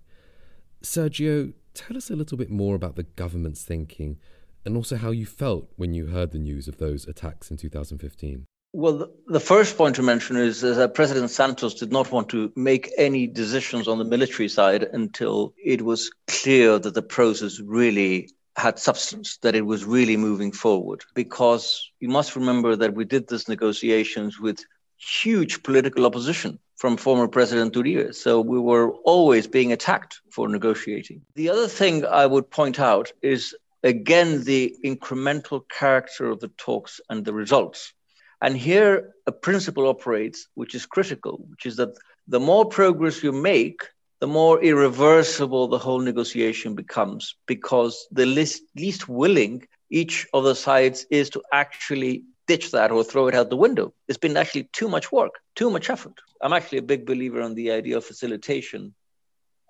Sergio, 0.85 1.53
tell 1.73 1.97
us 1.97 2.09
a 2.09 2.15
little 2.15 2.37
bit 2.37 2.49
more 2.49 2.75
about 2.75 2.95
the 2.95 3.03
government's 3.03 3.63
thinking 3.63 4.17
and 4.63 4.77
also 4.77 4.95
how 4.95 5.11
you 5.11 5.25
felt 5.25 5.69
when 5.75 5.93
you 5.93 6.07
heard 6.07 6.31
the 6.31 6.39
news 6.39 6.67
of 6.67 6.77
those 6.77 7.07
attacks 7.07 7.51
in 7.51 7.57
2015. 7.57 8.45
Well, 8.73 9.09
the, 9.27 9.39
first 9.39 9.77
point 9.77 9.95
to 9.95 10.03
mention 10.03 10.35
is 10.35 10.61
that 10.61 10.93
President 10.95 11.29
Santos 11.29 11.75
did 11.75 11.91
not 11.91 12.11
want 12.11 12.27
to 12.29 12.51
make 12.55 12.91
any 12.97 13.25
decisions 13.25 13.87
on 13.87 13.99
the 13.99 14.03
military 14.03 14.49
side 14.49 14.83
until 14.83 15.53
it 15.63 15.81
was 15.81 16.11
clear 16.27 16.77
that 16.79 16.93
the 16.93 17.01
process 17.01 17.59
really 17.59 18.29
had 18.57 18.77
substance, 18.77 19.37
that 19.37 19.55
it 19.55 19.65
was 19.65 19.85
really 19.85 20.17
moving 20.17 20.51
forward. 20.51 21.03
Because 21.13 21.89
you 21.99 22.09
must 22.09 22.35
remember 22.35 22.75
that 22.75 22.95
we 22.95 23.05
did 23.05 23.27
these 23.27 23.47
negotiations 23.47 24.39
with 24.39 24.59
huge 24.97 25.63
political 25.63 26.05
opposition 26.05 26.59
from 26.75 26.97
former 26.97 27.27
President 27.27 27.73
Uribe. 27.73 28.13
So 28.13 28.41
we 28.41 28.59
were 28.59 28.91
always 29.03 29.47
being 29.47 29.71
attacked 29.71 30.21
for 30.29 30.47
negotiating. 30.47 31.21
The 31.35 31.49
other 31.49 31.67
thing 31.67 32.05
I 32.05 32.25
would 32.25 32.49
point 32.49 32.79
out 32.79 33.11
is 33.21 33.55
again 33.83 34.43
the 34.43 34.75
incremental 34.83 35.61
character 35.69 36.29
of 36.29 36.39
the 36.39 36.49
talks 36.49 36.99
and 37.09 37.23
the 37.23 37.33
results. 37.33 37.93
And 38.41 38.57
here 38.57 39.13
a 39.25 39.31
principle 39.31 39.87
operates 39.87 40.47
which 40.55 40.75
is 40.75 40.85
critical, 40.85 41.45
which 41.49 41.65
is 41.65 41.77
that 41.77 41.97
the 42.27 42.39
more 42.39 42.65
progress 42.65 43.23
you 43.23 43.31
make, 43.31 43.81
the 44.19 44.27
more 44.27 44.61
irreversible 44.63 45.67
the 45.67 45.77
whole 45.77 45.99
negotiation 45.99 46.75
becomes 46.75 47.35
because 47.45 48.07
the 48.11 48.25
least, 48.25 48.63
least 48.75 49.07
willing 49.07 49.67
each 49.89 50.27
of 50.33 50.43
the 50.43 50.55
sides 50.55 51.05
is 51.09 51.29
to 51.29 51.43
actually 51.53 52.23
ditch 52.47 52.71
that 52.71 52.91
or 52.91 53.03
throw 53.03 53.27
it 53.27 53.35
out 53.35 53.49
the 53.49 53.57
window. 53.57 53.93
It's 54.07 54.17
been 54.17 54.37
actually 54.37 54.69
too 54.71 54.87
much 54.87 55.11
work, 55.11 55.39
too 55.55 55.69
much 55.69 55.89
effort. 55.89 56.19
I'm 56.41 56.53
actually 56.53 56.79
a 56.79 56.83
big 56.83 57.05
believer 57.05 57.41
on 57.41 57.55
the 57.55 57.71
idea 57.71 57.97
of 57.97 58.05
facilitation, 58.05 58.93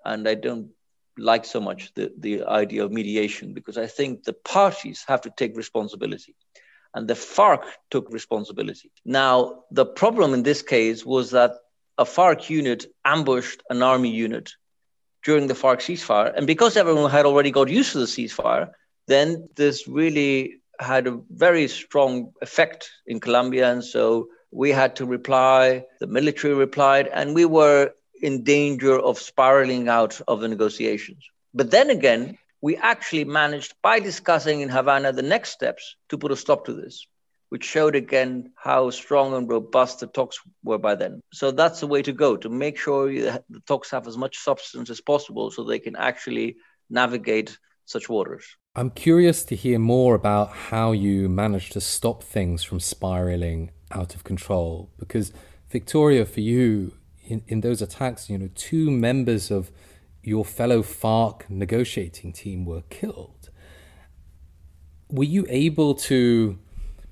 and 0.03 0.27
I 0.27 0.35
don't 0.35 0.69
like 1.17 1.45
so 1.45 1.61
much 1.61 1.93
the, 1.93 2.11
the 2.17 2.43
idea 2.43 2.83
of 2.83 2.91
mediation 2.91 3.53
because 3.53 3.77
I 3.77 3.87
think 3.87 4.23
the 4.23 4.33
parties 4.33 5.05
have 5.07 5.21
to 5.21 5.29
take 5.29 5.55
responsibility. 5.55 6.35
And 6.93 7.07
the 7.07 7.13
FARC 7.13 7.63
took 7.89 8.11
responsibility. 8.11 8.91
Now, 9.03 9.63
the 9.71 9.85
problem 9.85 10.33
in 10.33 10.43
this 10.43 10.61
case 10.61 11.05
was 11.05 11.31
that 11.31 11.51
a 11.97 12.05
FARC 12.05 12.49
unit 12.49 12.85
ambushed 13.03 13.63
an 13.69 13.81
army 13.81 14.09
unit 14.09 14.51
during 15.23 15.47
the 15.47 15.53
FARC 15.53 15.79
ceasefire. 15.79 16.33
And 16.35 16.47
because 16.47 16.77
everyone 16.77 17.11
had 17.11 17.25
already 17.25 17.51
got 17.51 17.69
used 17.69 17.93
to 17.93 17.99
the 17.99 18.05
ceasefire, 18.05 18.71
then 19.07 19.49
this 19.55 19.87
really 19.87 20.61
had 20.79 21.07
a 21.07 21.19
very 21.29 21.67
strong 21.67 22.33
effect 22.41 22.89
in 23.07 23.19
Colombia. 23.19 23.71
And 23.71 23.83
so 23.83 24.27
we 24.51 24.71
had 24.71 24.95
to 24.97 25.05
reply, 25.05 25.85
the 25.99 26.07
military 26.07 26.53
replied, 26.53 27.07
and 27.07 27.35
we 27.35 27.45
were 27.45 27.91
in 28.21 28.43
danger 28.43 28.97
of 28.97 29.19
spiraling 29.19 29.89
out 29.89 30.21
of 30.27 30.39
the 30.39 30.47
negotiations. 30.47 31.25
But 31.53 31.71
then 31.71 31.89
again, 31.89 32.37
we 32.61 32.77
actually 32.77 33.25
managed, 33.25 33.75
by 33.81 33.99
discussing 33.99 34.61
in 34.61 34.69
Havana 34.69 35.11
the 35.11 35.21
next 35.21 35.51
steps, 35.51 35.95
to 36.09 36.17
put 36.17 36.31
a 36.31 36.35
stop 36.35 36.65
to 36.65 36.73
this, 36.73 37.05
which 37.49 37.63
showed 37.63 37.95
again 37.95 38.51
how 38.55 38.89
strong 38.89 39.33
and 39.33 39.49
robust 39.49 39.99
the 39.99 40.07
talks 40.07 40.39
were 40.63 40.77
by 40.77 40.95
then. 40.95 41.21
So 41.31 41.51
that's 41.51 41.81
the 41.81 41.87
way 41.87 42.01
to 42.01 42.13
go 42.13 42.37
to 42.37 42.49
make 42.49 42.77
sure 42.77 43.11
the 43.11 43.61
talks 43.67 43.91
have 43.91 44.07
as 44.07 44.17
much 44.17 44.37
substance 44.37 44.89
as 44.89 45.01
possible 45.01 45.51
so 45.51 45.63
they 45.63 45.79
can 45.79 45.95
actually 45.95 46.55
navigate 46.89 47.57
such 47.85 48.09
waters. 48.09 48.45
I'm 48.77 48.89
curious 48.89 49.45
to 49.45 49.55
hear 49.55 49.79
more 49.79 50.15
about 50.15 50.51
how 50.51 50.91
you 50.91 51.29
managed 51.29 51.71
to 51.73 51.81
stop 51.81 52.21
things 52.21 52.61
from 52.61 52.81
spiraling 52.81 53.71
out 53.89 54.15
of 54.15 54.25
control 54.25 54.91
because 54.99 55.31
Victoria, 55.69 56.25
for 56.25 56.41
you, 56.41 56.91
in, 57.23 57.41
in 57.47 57.61
those 57.61 57.81
attacks, 57.81 58.29
you 58.29 58.37
know, 58.37 58.49
two 58.53 58.91
members 58.91 59.49
of 59.49 59.71
your 60.23 60.43
fellow 60.43 60.81
FARC 60.83 61.49
negotiating 61.49 62.33
team 62.33 62.65
were 62.65 62.81
killed. 62.89 63.49
Were 65.09 65.23
you 65.23 65.45
able 65.47 65.95
to 65.95 66.59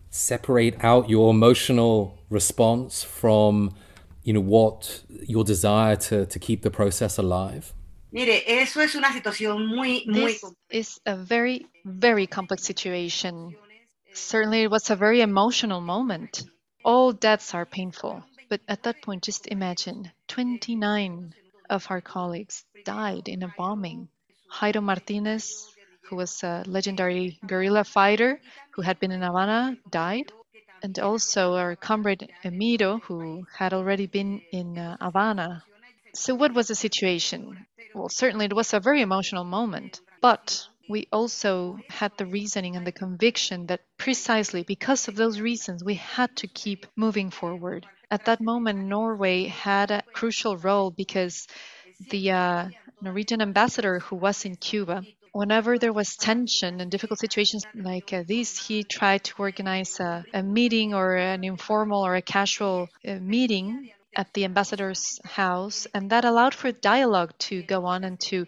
separate 0.10 0.84
out 0.84 1.10
your 1.10 1.32
emotional 1.32 2.20
response 2.29 3.05
from, 3.05 3.74
you 4.22 4.34
know, 4.34 4.41
what 4.41 5.03
your 5.08 5.46
desire 5.46 5.96
to, 5.96 6.25
to 6.25 6.39
keep 6.39 6.62
the 6.62 6.72
process 6.72 7.17
alive? 7.17 7.74
Mire, 8.13 8.43
eso 8.62 8.79
es 8.82 8.93
una 8.93 9.12
situación 9.12 9.65
muy, 9.65 10.03
muy. 10.05 10.34
This 10.34 10.43
is 10.70 11.01
a 11.03 11.15
very, 11.15 11.65
very 11.84 12.27
complex 12.27 12.63
situation. 12.63 13.55
Certainly, 14.13 14.62
it 14.62 14.70
was 14.70 14.91
a 14.91 14.96
very 14.96 15.22
emotional 15.22 15.82
moment. 15.82 16.43
All 16.86 17.12
deaths 17.12 17.55
are 17.55 17.65
painful, 17.65 18.24
but 18.50 18.62
at 18.67 18.84
that 18.84 19.01
point, 19.01 19.24
just 19.24 19.48
imagine 19.48 20.12
29 20.27 21.34
of 21.72 21.88
our 21.89 22.01
colleagues 22.01 22.65
died 22.86 23.27
in 23.27 23.41
a 23.41 23.51
bombing. 23.58 24.08
Jairo 24.48 24.84
Martinez, 24.84 25.74
who 26.03 26.15
was 26.15 26.43
a 26.43 26.63
legendary 26.67 27.39
guerrilla 27.48 27.84
fighter 27.84 28.39
who 28.75 28.84
had 28.84 29.00
been 29.00 29.12
in 29.12 29.24
Havana, 29.24 29.75
died. 29.89 30.32
And 30.84 31.00
also 31.00 31.55
our 31.55 31.75
comrade 31.75 32.29
Emiro, 32.43 33.01
who 33.01 33.48
had 33.58 33.74
already 33.74 34.05
been 34.05 34.41
in 34.51 34.77
uh, 34.77 34.98
Havana. 35.01 35.63
So, 36.15 36.36
what 36.36 36.53
was 36.53 36.67
the 36.67 36.75
situation? 36.75 37.65
Well, 37.96 38.10
certainly 38.10 38.46
it 38.46 38.55
was 38.55 38.74
a 38.74 38.79
very 38.79 39.01
emotional 39.01 39.43
moment, 39.43 40.00
but 40.22 40.67
we 40.88 41.08
also 41.12 41.79
had 41.89 42.12
the 42.17 42.25
reasoning 42.25 42.75
and 42.75 42.86
the 42.86 42.91
conviction 42.91 43.67
that 43.67 43.82
precisely 43.98 44.63
because 44.63 45.08
of 45.08 45.15
those 45.15 45.39
reasons, 45.39 45.84
we 45.84 45.96
had 45.96 46.36
to 46.38 46.48
keep 46.48 46.86
moving 46.96 47.32
forward. 47.32 47.88
At 48.12 48.25
that 48.25 48.41
moment, 48.41 48.79
Norway 48.79 49.46
had 49.46 49.89
a 49.91 50.03
crucial 50.13 50.58
role 50.58 50.91
because 50.91 51.48
the 52.12 52.32
uh, 52.32 52.70
Norwegian 53.01 53.41
ambassador 53.41 54.00
who 54.00 54.15
was 54.15 54.46
in 54.46 54.55
Cuba, 54.55 55.03
whenever 55.32 55.79
there 55.79 55.93
was 55.93 56.15
tension 56.15 56.79
and 56.79 56.91
difficult 56.91 57.20
situations 57.20 57.65
like 57.74 58.13
uh, 58.13 58.24
this, 58.27 58.67
he 58.67 58.84
tried 58.84 59.24
to 59.24 59.34
organize 59.39 60.00
a, 60.00 60.24
a, 60.34 60.43
meeting 60.43 60.93
or 60.93 61.15
an 61.15 61.43
informal 61.43 62.05
or 62.05 62.15
a 62.15 62.22
casual 62.22 62.88
uh, 63.08 63.15
meeting 63.15 63.89
at 64.15 64.34
the 64.34 64.46
ambassador's 64.46 65.20
house, 65.24 65.88
and 65.93 66.10
that 66.10 66.25
allowed 66.25 66.53
for 66.53 66.72
dialogue 66.72 67.34
to 67.39 67.63
go 67.63 67.86
on 67.86 68.03
and 68.03 68.20
to 68.20 68.46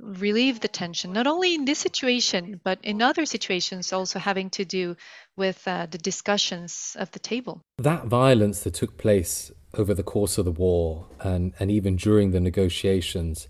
relieve 0.00 0.60
the 0.60 0.68
tension, 0.68 1.12
not 1.12 1.26
only 1.26 1.54
in 1.54 1.64
this 1.64 1.78
situation, 1.78 2.60
but 2.64 2.78
in 2.82 3.00
other 3.00 3.24
situations 3.24 3.92
also 3.92 4.18
having 4.18 4.50
to 4.50 4.64
do 4.64 4.96
with 5.36 5.66
uh, 5.66 5.86
the 5.90 5.98
discussions 5.98 6.96
of 6.98 7.10
the 7.12 7.18
table. 7.18 7.62
That 7.78 8.06
violence 8.06 8.62
that 8.64 8.74
took 8.74 8.98
place 8.98 9.52
over 9.74 9.94
the 9.94 10.02
course 10.02 10.38
of 10.38 10.44
the 10.44 10.52
war 10.52 11.06
and, 11.20 11.54
and 11.58 11.70
even 11.70 11.96
during 11.96 12.32
the 12.32 12.40
negotiations 12.40 13.48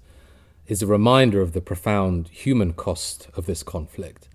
is 0.67 0.83
a 0.83 0.87
reminder 0.87 1.41
of 1.41 1.53
the 1.53 1.61
profound 1.61 2.29
human 2.29 2.73
cost 2.73 3.29
of 3.35 3.47
this 3.47 3.63
conflict. 3.63 4.29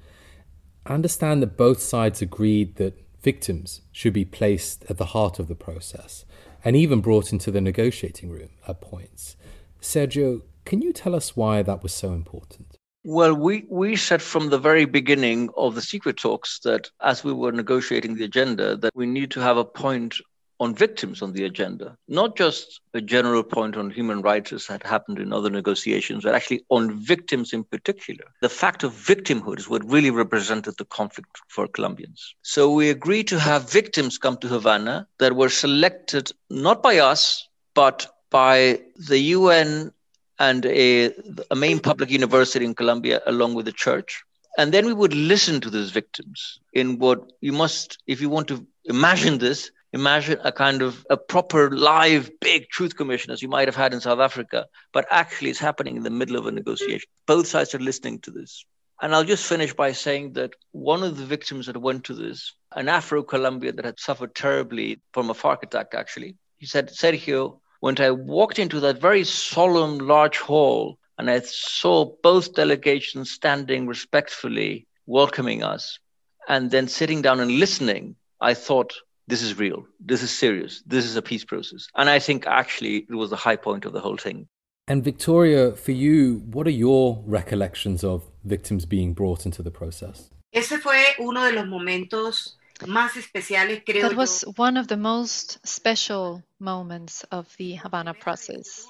I 0.86 0.94
understand 0.94 1.42
that 1.42 1.58
both 1.58 1.82
sides 1.82 2.22
agreed 2.22 2.76
that 2.76 3.00
victims 3.22 3.82
should 3.92 4.14
be 4.14 4.26
placed 4.26 4.86
at 4.90 4.98
the 4.98 5.08
heart 5.08 5.40
of 5.40 5.48
the 5.48 5.56
process 5.56 6.26
and 6.68 6.76
even 6.76 7.00
brought 7.00 7.32
into 7.32 7.50
the 7.50 7.62
negotiating 7.62 8.30
room 8.30 8.50
at 8.68 8.82
points. 8.82 9.38
Sergio, 9.82 10.42
can 10.66 10.82
you 10.82 10.92
tell 10.92 11.16
us 11.16 11.34
why 11.34 11.64
that 11.64 11.82
was 11.82 11.94
so 11.94 12.12
important? 12.12 12.78
Well, 13.06 13.34
we, 13.36 13.66
we 13.70 13.96
said 13.96 14.22
from 14.22 14.50
the 14.50 14.58
very 14.58 14.84
beginning 14.84 15.50
of 15.56 15.76
the 15.76 15.82
secret 15.82 16.18
talks 16.18 16.60
that 16.66 16.92
as 17.02 17.24
we 17.24 17.32
were 17.32 17.54
negotiating 17.54 18.16
the 18.16 18.26
agenda, 18.26 18.76
that 18.76 18.94
we 18.94 19.06
need 19.06 19.32
to 19.32 19.40
have 19.40 19.56
a 19.56 19.64
point 19.64 20.16
on 20.60 20.74
victims 20.74 21.22
on 21.22 21.34
the 21.34 21.46
agenda, 21.46 21.98
not 22.08 22.36
just 22.36 22.82
a 22.94 23.02
general 23.02 23.44
point 23.44 23.78
on 23.78 23.90
human 23.90 24.22
rights 24.22 24.52
as 24.52 24.66
had 24.66 24.84
happened 24.84 25.20
in 25.20 25.32
other 25.32 25.50
negotiations, 25.50 26.24
but 26.24 26.34
actually 26.34 26.64
on 26.70 27.00
victims 27.00 27.54
in 27.54 27.64
particular. 27.64 28.26
The 28.42 28.50
fact 28.50 28.84
of 28.84 28.94
victimhood 28.94 29.60
is 29.60 29.70
what 29.70 29.86
really 29.86 30.10
represented 30.10 30.76
the 30.78 30.86
conflict 30.86 31.38
for 31.50 31.68
Colombians. 31.68 32.36
So 32.42 32.72
we 32.72 32.90
agreed 32.90 33.28
to 33.28 33.40
have 33.40 33.72
victims 33.72 34.18
come 34.18 34.38
to 34.38 34.48
Havana 34.48 35.08
that 35.20 35.36
were 35.36 35.50
selected 35.50 36.32
not 36.50 36.82
by 36.82 36.98
us, 36.98 37.48
but 37.76 38.08
by 38.32 38.82
the 39.08 39.20
UN 39.20 39.92
and 40.40 40.66
a, 40.66 41.14
a 41.52 41.56
main 41.56 41.80
public 41.80 42.10
university 42.10 42.66
in 42.66 42.74
Colombia, 42.74 43.22
along 43.26 43.54
with 43.54 43.66
the 43.66 43.72
church. 43.72 44.24
And 44.58 44.74
then 44.74 44.86
we 44.88 44.94
would 44.94 45.14
listen 45.14 45.62
to 45.62 45.70
those 45.70 45.92
victims 45.92 46.60
in 46.74 46.98
what 46.98 47.32
you 47.42 47.54
must, 47.54 48.00
if 48.08 48.22
you 48.22 48.30
want 48.30 48.48
to 48.48 48.66
imagine 48.86 49.38
this, 49.38 49.72
imagine 49.98 50.40
a 50.44 50.52
kind 50.52 50.82
of 50.82 51.06
a 51.10 51.18
proper 51.18 51.72
live 51.72 52.30
big 52.40 52.70
truth 52.70 52.96
commission 52.96 53.32
as 53.32 53.42
you 53.42 53.50
might 53.50 53.68
have 53.68 53.76
had 53.76 53.94
in 53.94 54.00
South 54.00 54.20
Africa, 54.20 54.68
but 54.94 55.08
actually 55.10 55.50
it's 55.50 55.60
happening 55.60 55.98
in 55.98 56.04
the 56.04 56.18
middle 56.20 56.38
of 56.38 56.46
a 56.46 56.52
negotiation. 56.52 57.10
Both 57.26 57.48
sides 57.48 57.74
are 57.74 57.80
listening 57.80 58.20
to 58.22 58.32
this. 58.32 58.64
And 59.02 59.14
I'll 59.14 59.24
just 59.24 59.48
finish 59.48 59.74
by 59.74 59.92
saying 59.92 60.34
that 60.34 60.54
one 60.72 61.04
of 61.04 61.18
the 61.18 61.26
victims 61.26 61.66
that 61.66 61.78
went 61.88 62.04
to 62.06 62.14
this, 62.14 62.54
an 62.76 62.90
Afro 62.90 63.24
Colombian 63.24 63.76
that 63.76 63.86
had 63.86 64.00
suffered 64.00 64.34
terribly 64.36 65.02
from 65.14 65.30
a 65.30 65.34
FARC 65.34 65.64
attack, 65.64 65.88
actually, 65.94 66.36
he 66.58 66.66
said, 66.66 66.90
Sergio, 66.90 67.60
when 67.80 68.00
I 68.00 68.12
walked 68.12 68.60
into 68.60 68.80
that 68.82 69.02
very 69.02 69.24
solemn 69.24 70.00
large 70.00 70.38
hall 70.38 70.98
and 71.18 71.30
I 71.30 71.40
saw 71.42 72.14
both 72.24 72.54
delegations 72.54 73.32
standing 73.32 73.88
respectfully, 73.88 74.88
welcoming 75.06 75.64
us, 75.64 76.00
and 76.48 76.72
then 76.72 76.88
sitting 76.88 77.22
down 77.22 77.40
and 77.40 77.52
listening, 77.52 78.16
I 78.40 78.54
thought, 78.54 78.94
this 79.28 79.42
is 79.42 79.58
real. 79.58 79.86
This 80.00 80.24
is 80.24 80.32
serious. 80.32 80.82
This 80.86 81.06
is 81.06 81.16
a 81.16 81.22
peace 81.22 81.44
process. 81.44 81.88
And 81.96 82.10
I 82.10 82.20
think 82.20 82.48
actually 82.48 83.06
it 83.10 83.16
was 83.16 83.30
the 83.30 83.36
high 83.36 83.58
point 83.58 83.86
of 83.86 83.94
the 83.94 84.00
whole 84.00 84.18
thing. 84.18 84.48
And 84.88 85.04
Victoria, 85.04 85.74
for 85.74 85.92
you, 85.92 86.44
what 86.52 86.66
are 86.66 86.72
your 86.72 87.22
recollections 87.26 88.04
of 88.06 88.24
victims 88.46 88.86
being 88.86 89.14
brought 89.14 89.46
into 89.46 89.62
the 89.62 89.72
process? 89.72 90.30
Ese 90.54 90.78
fue 90.82 91.04
uno 91.20 91.44
de 91.44 91.52
los 91.52 91.68
momentos 91.68 92.58
más 92.86 93.18
especiales, 93.18 93.84
creo 93.84 94.08
That 94.08 94.16
was 94.16 94.44
one 94.56 94.78
of 94.78 94.88
the 94.88 94.96
most 94.96 95.60
special 95.68 96.42
moments 96.60 97.26
of 97.32 97.54
the 97.58 97.76
Havana 97.76 98.14
process. 98.14 98.88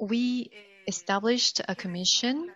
We 0.00 0.50
established 0.88 1.60
a 1.68 1.74
commission 1.74 2.50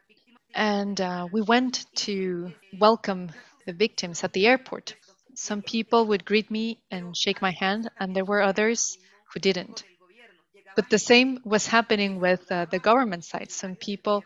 and 0.55 0.99
uh, 0.99 1.29
we 1.31 1.43
went 1.43 1.85
to 2.07 2.53
welcome 2.79 3.31
the 3.67 3.75
victims 3.75 4.25
at 4.25 4.33
the 4.33 4.47
airport. 4.47 4.97
Some 5.41 5.63
people 5.63 6.05
would 6.07 6.25
greet 6.25 6.51
me 6.51 6.81
and 6.91 7.17
shake 7.17 7.41
my 7.41 7.53
hand, 7.53 7.89
and 8.01 8.15
there 8.15 8.25
were 8.25 8.43
others 8.43 8.99
who 9.31 9.39
didn't. 9.39 9.85
But 10.75 10.91
the 10.91 10.99
same 10.99 11.39
was 11.45 11.65
happening 11.69 12.19
with 12.19 12.51
uh, 12.51 12.65
the 12.65 12.81
government 12.81 13.25
side. 13.25 13.53
Some 13.53 13.77
people 13.77 14.25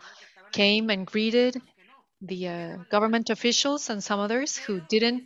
came 0.51 0.89
and 0.89 1.05
greeted 1.05 1.61
the 2.19 2.47
uh, 2.47 2.77
government 2.89 3.29
officials, 3.29 3.91
and 3.91 4.03
some 4.03 4.19
others 4.19 4.57
who 4.57 4.81
didn't 4.89 5.25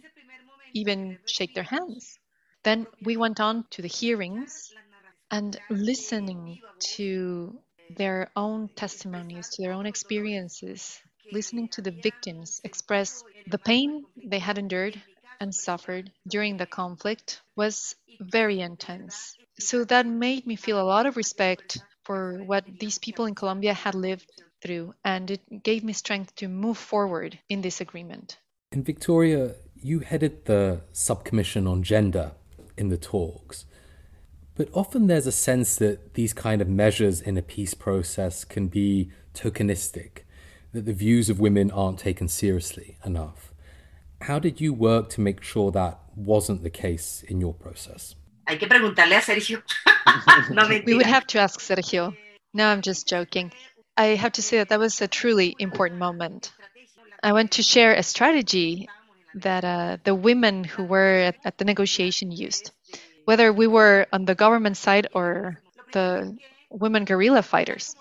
even 0.73 1.17
shake 1.25 1.53
their 1.55 1.63
hands. 1.75 2.19
Then 2.63 2.85
we 3.01 3.15
went 3.15 3.39
on 3.39 3.63
to 3.71 3.81
the 3.81 3.87
hearings 3.87 4.73
and 5.31 5.57
listening 5.69 6.59
to 6.97 7.57
their 7.95 8.29
own 8.35 8.67
testimonies, 8.75 9.47
to 9.51 9.61
their 9.61 9.71
own 9.71 9.85
experiences, 9.85 10.99
listening 11.31 11.69
to 11.69 11.81
the 11.81 11.91
victims 11.91 12.59
express 12.65 13.23
the 13.47 13.57
pain 13.57 14.03
they 14.25 14.39
had 14.39 14.57
endured 14.57 15.01
and 15.39 15.53
suffered 15.53 16.11
during 16.27 16.57
the 16.57 16.65
conflict 16.65 17.41
was 17.55 17.95
very 18.19 18.59
intense. 18.59 19.35
So 19.59 19.83
that 19.85 20.05
made 20.05 20.45
me 20.45 20.55
feel 20.55 20.79
a 20.81 20.83
lot 20.83 21.05
of 21.05 21.17
respect 21.17 21.79
for 22.03 22.43
what 22.43 22.65
these 22.79 22.97
people 22.97 23.25
in 23.25 23.35
Colombia 23.35 23.73
had 23.73 23.95
lived 23.95 24.31
through, 24.61 24.93
and 25.03 25.29
it 25.31 25.41
gave 25.63 25.83
me 25.83 25.93
strength 25.93 26.35
to 26.35 26.47
move 26.47 26.77
forward 26.77 27.37
in 27.49 27.61
this 27.61 27.81
agreement. 27.81 28.37
And 28.71 28.85
Victoria, 28.85 29.55
you 29.75 29.99
headed 29.99 30.45
the 30.45 30.81
subcommission 30.93 31.69
on 31.69 31.83
gender 31.83 32.31
in 32.77 32.89
the 32.89 32.97
talks. 32.97 33.65
But 34.55 34.69
often 34.73 35.07
there's 35.07 35.27
a 35.27 35.31
sense 35.31 35.75
that 35.75 36.15
these 36.15 36.33
kind 36.33 36.61
of 36.61 36.67
measures 36.67 37.21
in 37.21 37.37
a 37.37 37.43
peace 37.43 37.73
process 37.73 38.43
can 38.43 38.67
be 38.67 39.11
tokenistic, 39.33 40.23
that 40.73 40.85
the 40.85 40.93
views 40.93 41.29
of 41.29 41.39
women 41.39 41.69
aren't 41.69 41.99
taken 41.99 42.27
seriously 42.27 42.97
enough. 43.05 43.53
How 44.21 44.39
did 44.39 44.59
you 44.59 44.73
work 44.73 45.09
to 45.11 45.21
make 45.21 45.43
sure 45.43 45.71
that 45.71 45.99
wasn't 46.15 46.63
the 46.63 46.69
case 46.69 47.23
in 47.27 47.39
your 47.39 47.53
process? 47.53 48.15
Hay 48.47 48.57
que 48.57 48.67
preguntarle 48.67 49.17
a 49.17 49.21
Sergio. 49.21 49.61
no, 50.51 50.67
We 50.85 50.95
would 50.95 51.05
have 51.05 51.27
to 51.27 51.39
ask 51.39 51.59
Sergio. 51.59 52.15
No, 52.53 52.65
I'm 52.67 52.81
just 52.81 53.07
joking. 53.07 53.51
I 53.95 54.15
have 54.15 54.33
to 54.33 54.41
say 54.41 54.57
that 54.57 54.69
that 54.69 54.79
was 54.79 55.01
a 55.01 55.07
truly 55.07 55.55
important 55.59 55.99
moment. 55.99 56.51
I 57.21 57.33
want 57.33 57.51
to 57.53 57.63
share 57.63 57.93
a 57.93 58.03
strategy 58.03 58.87
that 59.35 59.63
uh, 59.63 59.97
the 60.03 60.15
women 60.15 60.63
who 60.63 60.83
were 60.83 61.15
at, 61.29 61.35
at 61.43 61.57
the 61.57 61.65
negotiation 61.65 62.31
used, 62.31 62.71
whether 63.25 63.51
we 63.51 63.67
were 63.67 64.07
on 64.13 64.25
the 64.25 64.35
government 64.35 64.77
side 64.77 65.07
or 65.13 65.61
the 65.91 66.37
women 66.69 67.05
guerrilla 67.05 67.41
fighters. 67.41 67.95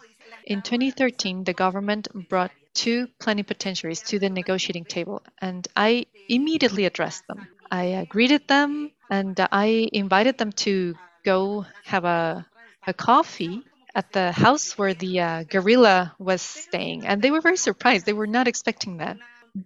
In 0.44 0.62
2013, 0.62 1.44
the 1.44 1.52
government 1.52 2.08
brought 2.28 2.52
two 2.76 3.09
plenipotentiaries 3.21 4.02
to 4.04 4.18
the 4.21 4.30
negotiating 4.30 4.85
table, 4.87 5.23
and 5.40 5.66
I 5.76 6.06
immediately 6.28 6.85
addressed 6.87 7.26
them. 7.28 7.49
I 7.71 7.92
uh, 7.95 8.04
greeted 8.04 8.47
them 8.49 8.92
and 9.11 9.38
uh, 9.40 9.49
I 9.52 9.88
invited 9.92 10.38
them 10.38 10.52
to 10.66 10.95
go 11.25 11.66
have 11.85 12.04
a, 12.04 12.47
a 12.87 12.95
coffee 12.95 13.64
at 13.95 14.12
the 14.12 14.33
house 14.33 14.78
where 14.78 14.95
the 14.95 15.21
uh, 15.21 15.45
guerrilla 15.45 16.14
was 16.18 16.42
staying, 16.42 17.06
and 17.06 17.23
they 17.23 17.30
were 17.30 17.40
very 17.40 17.56
surprised. 17.56 18.06
They 18.06 18.12
were 18.12 18.26
not 18.26 18.49
expecting 18.49 18.99
that. 18.99 19.18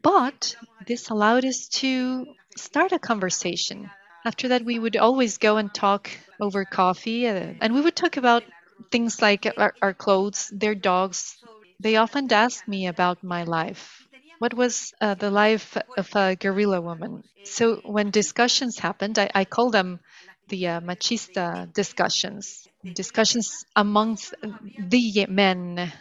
But 0.03 0.57
this 0.87 1.11
allowed 1.11 1.45
us 1.45 1.69
to 1.83 2.27
start 2.57 2.93
a 2.93 2.99
conversation. 2.99 3.91
After 4.25 4.49
that, 4.49 4.65
we 4.65 4.79
would 4.79 4.97
always 4.97 5.39
go 5.39 5.57
and 5.57 5.73
talk 5.73 6.11
over 6.41 6.65
coffee, 6.65 7.27
uh, 7.29 7.55
and 7.61 7.75
we 7.75 7.81
would 7.81 7.97
talk 7.97 8.17
about 8.17 8.45
things 8.91 9.21
like 9.23 9.47
our, 9.57 9.75
our 9.83 9.95
clothes, 9.95 10.51
their 10.55 10.75
dogs. 10.75 11.37
They 11.81 11.97
often 11.97 12.33
asked 12.33 12.69
me 12.69 12.87
about 12.87 13.25
my 13.25 13.43
life. 13.43 14.07
What 14.39 14.55
was 14.55 14.93
uh, 15.01 15.15
the 15.15 15.31
life 15.33 15.77
of 15.97 16.15
a 16.15 16.37
guerrilla 16.37 16.81
woman? 16.81 17.25
So 17.45 17.81
when 17.85 18.11
discussions 18.13 18.79
happened, 18.79 19.19
I, 19.19 19.31
I 19.35 19.45
call 19.45 19.71
them 19.71 19.99
the 20.49 20.69
uh, 20.69 20.81
machista 20.81 21.73
discussions, 21.73 22.69
discussions 22.93 23.65
amongst 23.75 24.35
the 24.79 25.27
men 25.29 25.93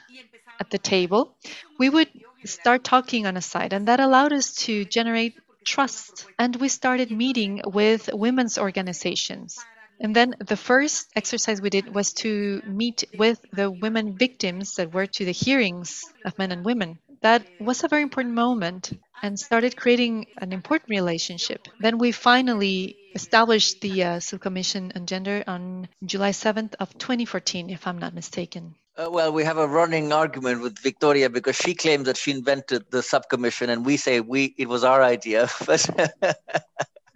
at 0.60 0.70
the 0.70 0.78
table. 0.80 1.38
We 1.80 1.90
would 1.90 2.10
start 2.46 2.84
talking 2.84 3.26
on 3.28 3.38
a 3.38 3.42
side, 3.42 3.74
and 3.74 3.88
that 3.88 4.00
allowed 4.00 4.34
us 4.34 4.54
to 4.66 4.86
generate 4.86 5.36
trust. 5.66 6.28
And 6.40 6.56
we 6.58 6.70
started 6.70 7.12
meeting 7.12 7.62
with 7.66 8.10
women's 8.14 8.58
organizations. 8.58 9.68
And 10.00 10.16
then 10.16 10.36
the 10.40 10.58
first 10.58 11.10
exercise 11.16 11.62
we 11.62 11.70
did 11.70 11.94
was 11.94 12.14
to 12.24 12.62
meet 12.66 13.04
with 13.18 13.40
the 13.52 13.70
women 13.70 14.18
victims 14.18 14.76
that 14.76 14.94
were 14.94 15.08
to 15.08 15.26
the 15.26 15.32
hearings 15.32 16.04
of 16.26 16.38
men 16.38 16.52
and 16.52 16.64
women. 16.64 17.00
That 17.22 17.44
was 17.60 17.84
a 17.84 17.90
very 17.90 18.04
important 18.04 18.36
moment 18.36 18.94
and 19.22 19.38
started 19.38 19.76
creating 19.76 20.28
an 20.38 20.54
important 20.54 20.90
relationship. 20.90 21.68
Then 21.82 21.98
we 21.98 22.14
finally 22.14 22.96
established 23.14 23.82
the 23.82 24.04
uh, 24.04 24.20
subcommission 24.20 24.96
on 24.96 25.06
gender 25.06 25.44
on 25.46 25.90
July 26.06 26.32
7th 26.32 26.76
of 26.80 26.98
2014, 26.98 27.70
if 27.70 27.86
I'm 27.86 27.98
not 27.98 28.14
mistaken. 28.14 28.76
Uh, 28.96 29.10
well, 29.10 29.32
we 29.32 29.44
have 29.44 29.58
a 29.58 29.68
running 29.68 30.12
argument 30.12 30.62
with 30.62 30.78
Victoria 30.80 31.30
because 31.30 31.56
she 31.56 31.74
claims 31.74 32.06
that 32.06 32.18
she 32.18 32.32
invented 32.32 32.84
the 32.90 33.00
subcommission, 33.00 33.70
and 33.70 33.86
we 33.86 33.96
say 33.96 34.20
we 34.20 34.54
it 34.58 34.68
was 34.68 34.84
our 34.84 35.02
idea. 35.02 35.48
But 35.66 35.88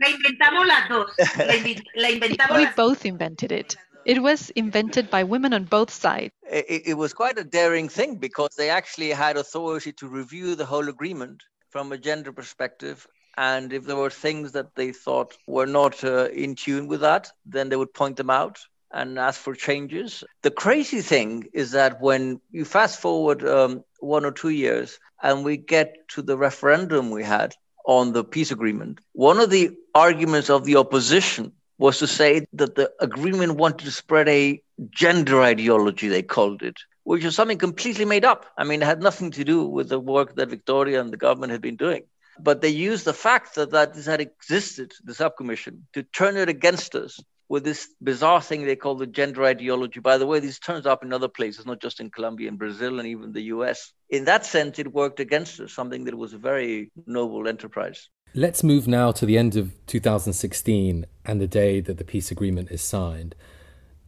La 0.03 0.09
inventamos 0.09 0.67
las 0.67 0.89
dos. 0.89 1.11
La, 1.37 1.53
invi- 1.55 1.83
la 1.95 2.09
inventamos 2.09 2.57
We 2.57 2.65
las 2.65 2.75
both 2.75 3.05
invented 3.05 3.51
it. 3.51 3.75
It 4.05 4.21
was 4.21 4.49
invented 4.55 5.09
by 5.09 5.23
women 5.23 5.53
on 5.53 5.63
both 5.63 5.89
sides. 5.89 6.31
it, 6.51 6.81
it 6.87 6.97
was 6.97 7.13
quite 7.13 7.37
a 7.39 7.43
daring 7.45 7.87
thing 7.87 8.17
because 8.17 8.53
they 8.57 8.69
actually 8.69 9.11
had 9.11 9.37
authority 9.37 9.93
to 9.93 10.07
review 10.09 10.55
the 10.55 10.65
whole 10.65 10.89
agreement 10.89 11.41
from 11.69 11.91
a 11.93 11.97
gender 11.97 12.33
perspective. 12.33 13.07
And 13.37 13.71
if 13.71 13.85
there 13.85 13.95
were 13.95 14.09
things 14.09 14.51
that 14.51 14.75
they 14.75 14.91
thought 14.91 15.37
were 15.47 15.65
not 15.65 16.03
uh, 16.03 16.27
in 16.43 16.55
tune 16.55 16.87
with 16.87 16.99
that, 17.01 17.31
then 17.45 17.69
they 17.69 17.77
would 17.77 17.93
point 17.93 18.17
them 18.17 18.29
out 18.29 18.59
and 18.91 19.17
ask 19.17 19.39
for 19.39 19.55
changes. 19.55 20.23
The 20.43 20.51
crazy 20.51 21.01
thing 21.01 21.45
is 21.53 21.71
that 21.71 22.01
when 22.01 22.41
you 22.51 22.65
fast 22.65 22.99
forward 22.99 23.43
um, 23.47 23.83
one 24.01 24.25
or 24.25 24.31
two 24.31 24.49
years 24.49 24.99
and 25.23 25.43
we 25.45 25.55
get 25.57 25.95
to 26.09 26.21
the 26.21 26.37
referendum 26.37 27.09
we 27.09 27.23
had 27.23 27.55
on 27.85 28.13
the 28.13 28.23
peace 28.23 28.51
agreement, 28.51 28.99
one 29.13 29.39
of 29.39 29.49
the 29.49 29.71
arguments 29.95 30.49
of 30.49 30.65
the 30.65 30.75
opposition 30.75 31.51
was 31.77 31.99
to 31.99 32.07
say 32.07 32.45
that 32.53 32.75
the 32.75 32.91
agreement 32.99 33.55
wanted 33.55 33.85
to 33.85 33.91
spread 33.91 34.29
a 34.29 34.61
gender 34.89 35.41
ideology, 35.41 36.07
they 36.07 36.21
called 36.21 36.61
it, 36.61 36.77
which 37.03 37.23
was 37.23 37.35
something 37.35 37.57
completely 37.57 38.05
made 38.05 38.25
up. 38.25 38.45
I 38.57 38.63
mean, 38.63 38.81
it 38.81 38.85
had 38.85 39.01
nothing 39.01 39.31
to 39.31 39.43
do 39.43 39.65
with 39.65 39.89
the 39.89 39.99
work 39.99 40.35
that 40.35 40.49
Victoria 40.49 41.01
and 41.01 41.11
the 41.11 41.17
government 41.17 41.51
had 41.51 41.61
been 41.61 41.75
doing. 41.75 42.03
But 42.39 42.61
they 42.61 42.69
used 42.69 43.05
the 43.05 43.13
fact 43.13 43.55
that, 43.55 43.71
that 43.71 43.93
this 43.93 44.05
had 44.05 44.21
existed, 44.21 44.93
the 45.03 45.13
subcommission, 45.13 45.81
to 45.93 46.03
turn 46.03 46.37
it 46.37 46.49
against 46.49 46.95
us 46.95 47.19
with 47.49 47.63
this 47.63 47.89
bizarre 48.01 48.41
thing 48.41 48.65
they 48.65 48.75
call 48.75 48.95
the 48.95 49.07
gender 49.07 49.43
ideology. 49.43 49.99
By 49.99 50.17
the 50.17 50.25
way, 50.25 50.39
this 50.39 50.59
turns 50.59 50.85
up 50.85 51.03
in 51.03 51.13
other 51.13 51.27
places, 51.27 51.65
not 51.65 51.81
just 51.81 51.99
in 51.99 52.09
Colombia 52.09 52.49
and 52.49 52.57
Brazil 52.57 52.99
and 52.99 53.07
even 53.07 53.31
the 53.31 53.43
US. 53.43 53.91
In 54.09 54.25
that 54.25 54.45
sense, 54.45 54.79
it 54.79 54.93
worked 54.93 55.19
against 55.19 55.59
us, 55.59 55.73
something 55.73 56.05
that 56.05 56.15
was 56.15 56.33
a 56.33 56.37
very 56.37 56.91
noble 57.05 57.47
enterprise. 57.47 58.09
Let's 58.35 58.63
move 58.63 58.87
now 58.87 59.11
to 59.11 59.25
the 59.25 59.37
end 59.37 59.55
of 59.55 59.73
2016 59.85 61.05
and 61.25 61.41
the 61.41 61.47
day 61.47 61.81
that 61.81 61.97
the 61.97 62.03
peace 62.03 62.31
agreement 62.31 62.71
is 62.71 62.81
signed. 62.81 63.35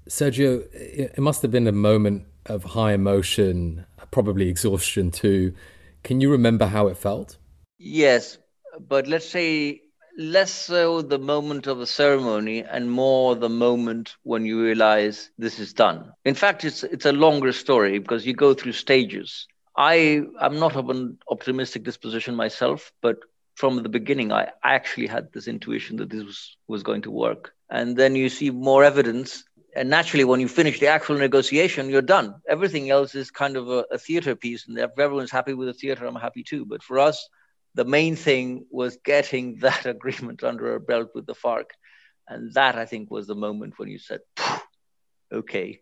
Sergio, 0.09 0.61
it 0.73 1.13
it 1.15 1.21
must 1.21 1.41
have 1.41 1.51
been 1.51 1.67
a 1.67 1.71
moment 1.71 2.25
of 2.45 2.63
high 2.63 2.93
emotion, 2.93 3.85
probably 4.11 4.49
exhaustion 4.49 5.11
too. 5.11 5.53
Can 6.03 6.21
you 6.21 6.31
remember 6.31 6.67
how 6.67 6.87
it 6.87 6.97
felt? 6.97 7.37
Yes, 7.77 8.37
but 8.79 9.07
let's 9.07 9.27
say 9.27 9.81
less 10.17 10.51
so 10.51 11.01
the 11.01 11.19
moment 11.19 11.67
of 11.67 11.79
the 11.79 11.87
ceremony 11.87 12.63
and 12.63 12.89
more 12.89 13.35
the 13.35 13.49
moment 13.49 14.15
when 14.23 14.45
you 14.45 14.61
realize 14.63 15.29
this 15.37 15.59
is 15.59 15.73
done. 15.73 16.11
In 16.23 16.35
fact, 16.35 16.63
it's 16.63 16.83
it's 16.83 17.05
a 17.05 17.11
longer 17.11 17.51
story 17.51 17.99
because 17.99 18.25
you 18.25 18.33
go 18.33 18.53
through 18.53 18.73
stages. 18.73 19.47
I 19.75 20.23
am 20.39 20.59
not 20.59 20.75
of 20.75 20.89
an 20.89 21.17
optimistic 21.29 21.83
disposition 21.83 22.35
myself, 22.35 22.93
but 23.01 23.17
from 23.55 23.81
the 23.83 23.89
beginning, 23.89 24.31
I 24.31 24.49
actually 24.63 25.07
had 25.07 25.31
this 25.33 25.47
intuition 25.47 25.97
that 25.97 26.09
this 26.09 26.23
was, 26.23 26.57
was 26.67 26.83
going 26.83 27.01
to 27.03 27.11
work. 27.11 27.53
And 27.69 27.97
then 27.97 28.15
you 28.15 28.29
see 28.29 28.51
more 28.51 28.83
evidence. 28.83 29.43
And 29.75 29.89
naturally, 29.89 30.23
when 30.23 30.39
you 30.39 30.47
finish 30.47 30.79
the 30.79 30.87
actual 30.87 31.17
negotiation, 31.17 31.89
you're 31.89 32.01
done. 32.01 32.35
Everything 32.47 32.89
else 32.89 33.15
is 33.15 33.31
kind 33.31 33.57
of 33.57 33.69
a, 33.69 33.85
a 33.91 33.97
theater 33.97 34.35
piece. 34.35 34.67
And 34.67 34.77
if 34.77 34.91
everyone's 34.97 35.31
happy 35.31 35.53
with 35.53 35.67
the 35.67 35.73
theater, 35.73 36.05
I'm 36.05 36.15
happy 36.15 36.43
too. 36.43 36.65
But 36.65 36.83
for 36.83 36.99
us, 36.99 37.27
the 37.75 37.85
main 37.85 38.15
thing 38.15 38.65
was 38.71 38.97
getting 39.03 39.57
that 39.59 39.85
agreement 39.85 40.43
under 40.43 40.71
our 40.73 40.79
belt 40.79 41.09
with 41.13 41.25
the 41.27 41.35
FARC. 41.35 41.69
And 42.27 42.51
that, 42.55 42.75
I 42.75 42.85
think, 42.85 43.11
was 43.11 43.27
the 43.27 43.35
moment 43.35 43.77
when 43.77 43.87
you 43.87 43.99
said, 43.99 44.21
okay, 45.31 45.81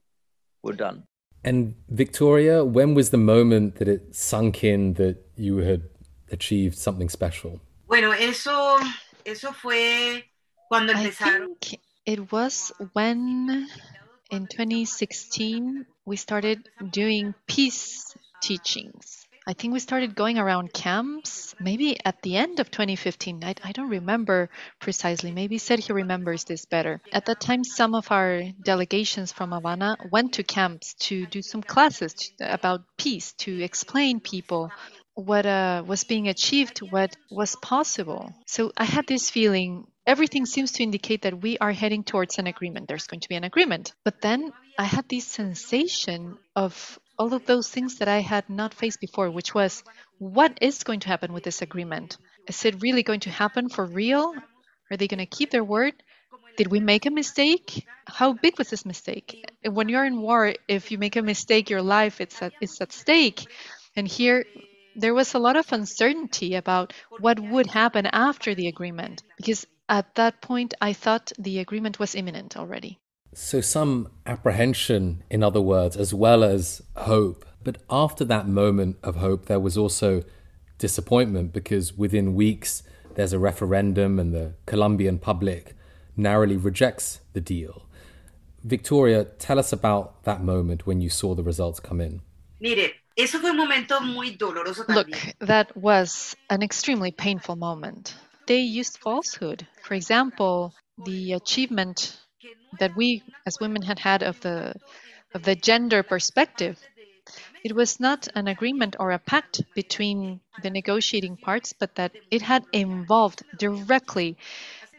we're 0.62 0.74
done. 0.74 1.04
And 1.46 1.76
Victoria, 1.90 2.66
when 2.66 2.96
was 2.96 3.10
the 3.12 3.18
moment 3.18 3.76
that 3.76 3.88
it 3.88 4.16
sunk 4.16 4.64
in 4.64 4.94
that 4.94 5.18
you 5.36 5.58
had 5.58 5.84
achieved 6.32 6.78
something 6.78 7.10
special? 7.10 7.62
Bueno, 7.88 8.12
eso, 8.12 8.80
eso 9.26 9.52
fue 9.52 10.24
Cuando 10.70 10.94
I 10.94 11.06
empezaron. 11.06 11.60
think 11.60 11.80
it 12.06 12.32
was 12.32 12.72
when 12.94 13.68
in 14.32 14.48
2016 14.48 15.86
we 16.06 16.16
started 16.16 16.70
doing 16.92 17.34
peace 17.48 18.16
teachings. 18.42 19.23
I 19.46 19.54
think 19.54 19.74
we 19.74 19.80
started 19.80 20.16
going 20.16 20.38
around 20.38 20.74
camps 20.74 21.54
maybe 21.60 21.98
at 22.06 22.22
the 22.22 22.38
end 22.38 22.60
of 22.60 22.72
2015. 22.72 23.44
I, 23.44 23.56
I 23.64 23.72
don't 23.72 23.90
remember 23.90 24.50
precisely. 24.80 25.32
Maybe 25.32 25.58
Sergio 25.58 25.96
remembers 25.96 26.44
this 26.46 26.66
better. 26.66 27.02
At 27.12 27.26
that 27.26 27.42
time, 27.42 27.64
some 27.64 27.96
of 27.96 28.12
our 28.12 28.44
delegations 28.64 29.32
from 29.32 29.52
Havana 29.52 29.98
went 30.12 30.34
to 30.34 30.44
camps 30.44 30.94
to 31.08 31.26
do 31.26 31.42
some 31.42 31.62
classes 31.62 32.14
to, 32.14 32.54
about 32.54 32.82
peace, 32.98 33.34
to 33.40 33.64
explain 33.64 34.20
people 34.20 34.72
what 35.16 35.46
uh, 35.46 35.84
was 35.86 36.04
being 36.04 36.28
achieved, 36.28 36.80
what 36.80 37.16
was 37.30 37.56
possible. 37.56 38.34
So 38.48 38.72
I 38.76 38.86
had 38.86 39.06
this 39.08 39.30
feeling 39.30 39.88
everything 40.06 40.46
seems 40.46 40.74
to 40.74 40.84
indicate 40.84 41.22
that 41.22 41.42
we 41.42 41.58
are 41.60 41.72
heading 41.72 42.04
towards 42.04 42.38
an 42.38 42.48
agreement. 42.48 42.88
There's 42.88 43.08
going 43.08 43.22
to 43.22 43.30
be 43.30 43.36
an 43.36 43.44
agreement. 43.44 43.94
But 44.04 44.22
then 44.22 44.52
I 44.78 44.84
had 44.84 45.08
this 45.08 45.26
sensation 45.26 46.38
of 46.56 47.00
all 47.18 47.34
of 47.34 47.46
those 47.46 47.70
things 47.70 48.00
that 48.00 48.08
I 48.08 48.20
had 48.20 48.50
not 48.50 48.74
faced 48.74 49.00
before, 49.00 49.30
which 49.30 49.54
was 49.54 49.84
what 50.18 50.58
is 50.62 50.84
going 50.84 51.02
to 51.02 51.08
happen 51.08 51.34
with 51.34 51.44
this 51.44 51.62
agreement? 51.62 52.18
Is 52.48 52.66
it 52.66 52.82
really 52.82 53.04
going 53.04 53.22
to 53.22 53.30
happen 53.30 53.70
for 53.70 53.86
real? 53.86 54.34
Are 54.92 54.98
they 54.98 55.08
going 55.08 55.20
to 55.20 55.26
keep 55.26 55.52
their 55.52 55.64
word? 55.64 55.94
Did 56.58 56.68
we 56.68 56.80
make 56.80 57.06
a 57.06 57.12
mistake? 57.12 57.88
How 58.06 58.34
big 58.34 58.58
was 58.58 58.70
this 58.70 58.86
mistake? 58.86 59.50
When 59.66 59.90
you're 59.90 60.06
in 60.06 60.22
war, 60.22 60.54
if 60.68 60.92
you 60.92 60.98
make 60.98 61.16
a 61.16 61.22
mistake, 61.22 61.70
your 61.70 61.82
life 61.82 62.22
it's 62.22 62.42
at, 62.42 62.54
it's 62.62 62.80
at 62.82 62.92
stake. 62.92 63.48
And 63.96 64.08
here, 64.08 64.46
there 64.96 65.14
was 65.14 65.34
a 65.34 65.40
lot 65.40 65.56
of 65.56 65.72
uncertainty 65.72 66.56
about 66.56 66.94
what 67.20 67.40
would 67.40 67.68
happen 67.68 68.06
after 68.06 68.54
the 68.54 68.68
agreement, 68.68 69.24
because 69.38 69.66
at 69.90 70.14
that 70.16 70.42
point, 70.42 70.74
I 70.80 70.94
thought 70.94 71.32
the 71.40 71.60
agreement 71.60 72.00
was 72.00 72.16
imminent 72.16 72.56
already. 72.56 73.00
So, 73.36 73.62
some 73.62 74.10
apprehension, 74.26 75.24
in 75.30 75.44
other 75.44 75.62
words, 75.62 75.98
as 75.98 76.14
well 76.14 76.44
as 76.44 76.82
hope. 76.96 77.46
But 77.64 77.78
after 77.90 78.26
that 78.26 78.48
moment 78.48 78.98
of 79.04 79.16
hope, 79.16 79.46
there 79.46 79.60
was 79.60 79.78
also 79.78 80.24
disappointment 80.78 81.54
because 81.54 81.98
within 81.98 82.36
weeks 82.36 82.84
there's 83.16 83.34
a 83.34 83.40
referendum 83.40 84.20
and 84.20 84.34
the 84.34 84.54
Colombian 84.66 85.18
public 85.18 85.76
narrowly 86.18 86.58
rejects 86.58 87.22
the 87.34 87.42
deal. 87.42 87.88
Victoria, 88.64 89.26
tell 89.26 89.60
us 89.60 89.74
about 89.74 90.24
that 90.24 90.44
moment 90.44 90.86
when 90.86 91.02
you 91.02 91.10
saw 91.10 91.36
the 91.36 91.44
results 91.44 91.80
come 91.80 92.00
in. 92.02 92.22
Mire, 92.60 92.92
eso 93.18 93.40
fue 93.40 93.50
un 93.50 93.58
momento 93.58 94.00
muy 94.00 94.36
doloroso 94.38 94.88
Look, 94.88 95.10
that 95.40 95.76
was 95.76 96.36
an 96.50 96.64
extremely 96.64 97.12
painful 97.12 97.56
moment. 97.56 98.16
They 98.48 98.60
used 98.60 98.98
falsehood. 98.98 99.68
For 99.84 99.94
example, 99.94 100.74
the 101.06 101.34
achievement 101.34 102.18
that 102.80 102.96
we 102.96 103.24
as 103.46 103.60
women 103.60 103.82
had 103.82 104.00
had 104.00 104.24
of 104.24 104.40
the 104.42 104.74
of 105.34 105.44
the 105.44 105.56
gender 105.56 106.04
perspective. 106.04 106.78
It 107.64 107.74
was 107.74 108.00
not 108.00 108.28
an 108.36 108.48
agreement 108.48 108.96
or 109.00 109.12
a 109.12 109.20
pact 109.20 109.62
between 109.74 110.42
the 110.62 110.70
negotiating 110.70 111.38
parts 111.38 111.74
but 111.74 111.96
that 111.96 112.12
it 112.30 112.42
had 112.42 112.64
involved 112.74 113.44
directly 113.58 114.38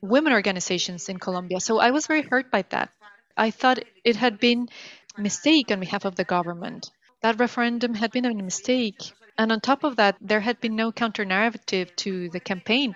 women 0.01 0.33
organizations 0.33 1.09
in 1.09 1.19
Colombia. 1.19 1.61
So 1.61 1.79
i 1.79 1.91
was 1.91 2.07
very 2.07 2.23
hurt 2.23 2.51
by 2.51 2.63
that. 2.71 2.91
I 3.37 3.51
thought 3.51 3.85
it 4.05 4.17
had 4.17 4.39
been 4.39 4.69
a 5.17 5.21
mistake 5.21 5.71
on 5.71 5.81
behalf 5.81 6.05
of 6.05 6.15
the 6.17 6.25
government. 6.25 6.91
That 7.23 7.39
referendum 7.39 7.95
had 7.95 8.11
been 8.13 8.25
a 8.25 8.35
mistake. 8.35 9.01
And 9.37 9.51
on 9.53 9.61
top 9.61 9.85
of 9.85 9.97
that 9.97 10.17
there 10.21 10.41
had 10.41 10.61
been 10.61 10.77
no 10.77 10.93
counter 10.93 11.25
narrative 11.25 11.95
to 11.97 12.29
the 12.31 12.41
campaign. 12.41 12.95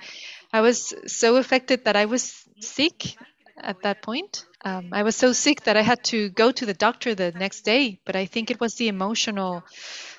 I 0.52 0.60
was 0.60 0.94
so 1.06 1.36
affected 1.36 1.84
that 1.84 1.96
i 1.96 2.06
was 2.06 2.22
sick 2.60 3.16
at 3.62 3.82
that 3.82 4.02
point. 4.02 4.44
Um, 4.64 4.90
I 4.92 5.02
was 5.02 5.16
so 5.16 5.32
sick 5.32 5.62
that 5.64 5.76
I 5.76 5.82
had 5.82 6.02
to 6.04 6.30
go 6.30 6.50
to 6.50 6.66
the 6.66 6.74
doctor 6.74 7.14
the 7.14 7.32
next 7.32 7.62
day, 7.62 8.00
but 8.04 8.16
I 8.16 8.26
think 8.26 8.50
it 8.50 8.60
was 8.60 8.74
the 8.74 8.88
emotional 8.88 9.62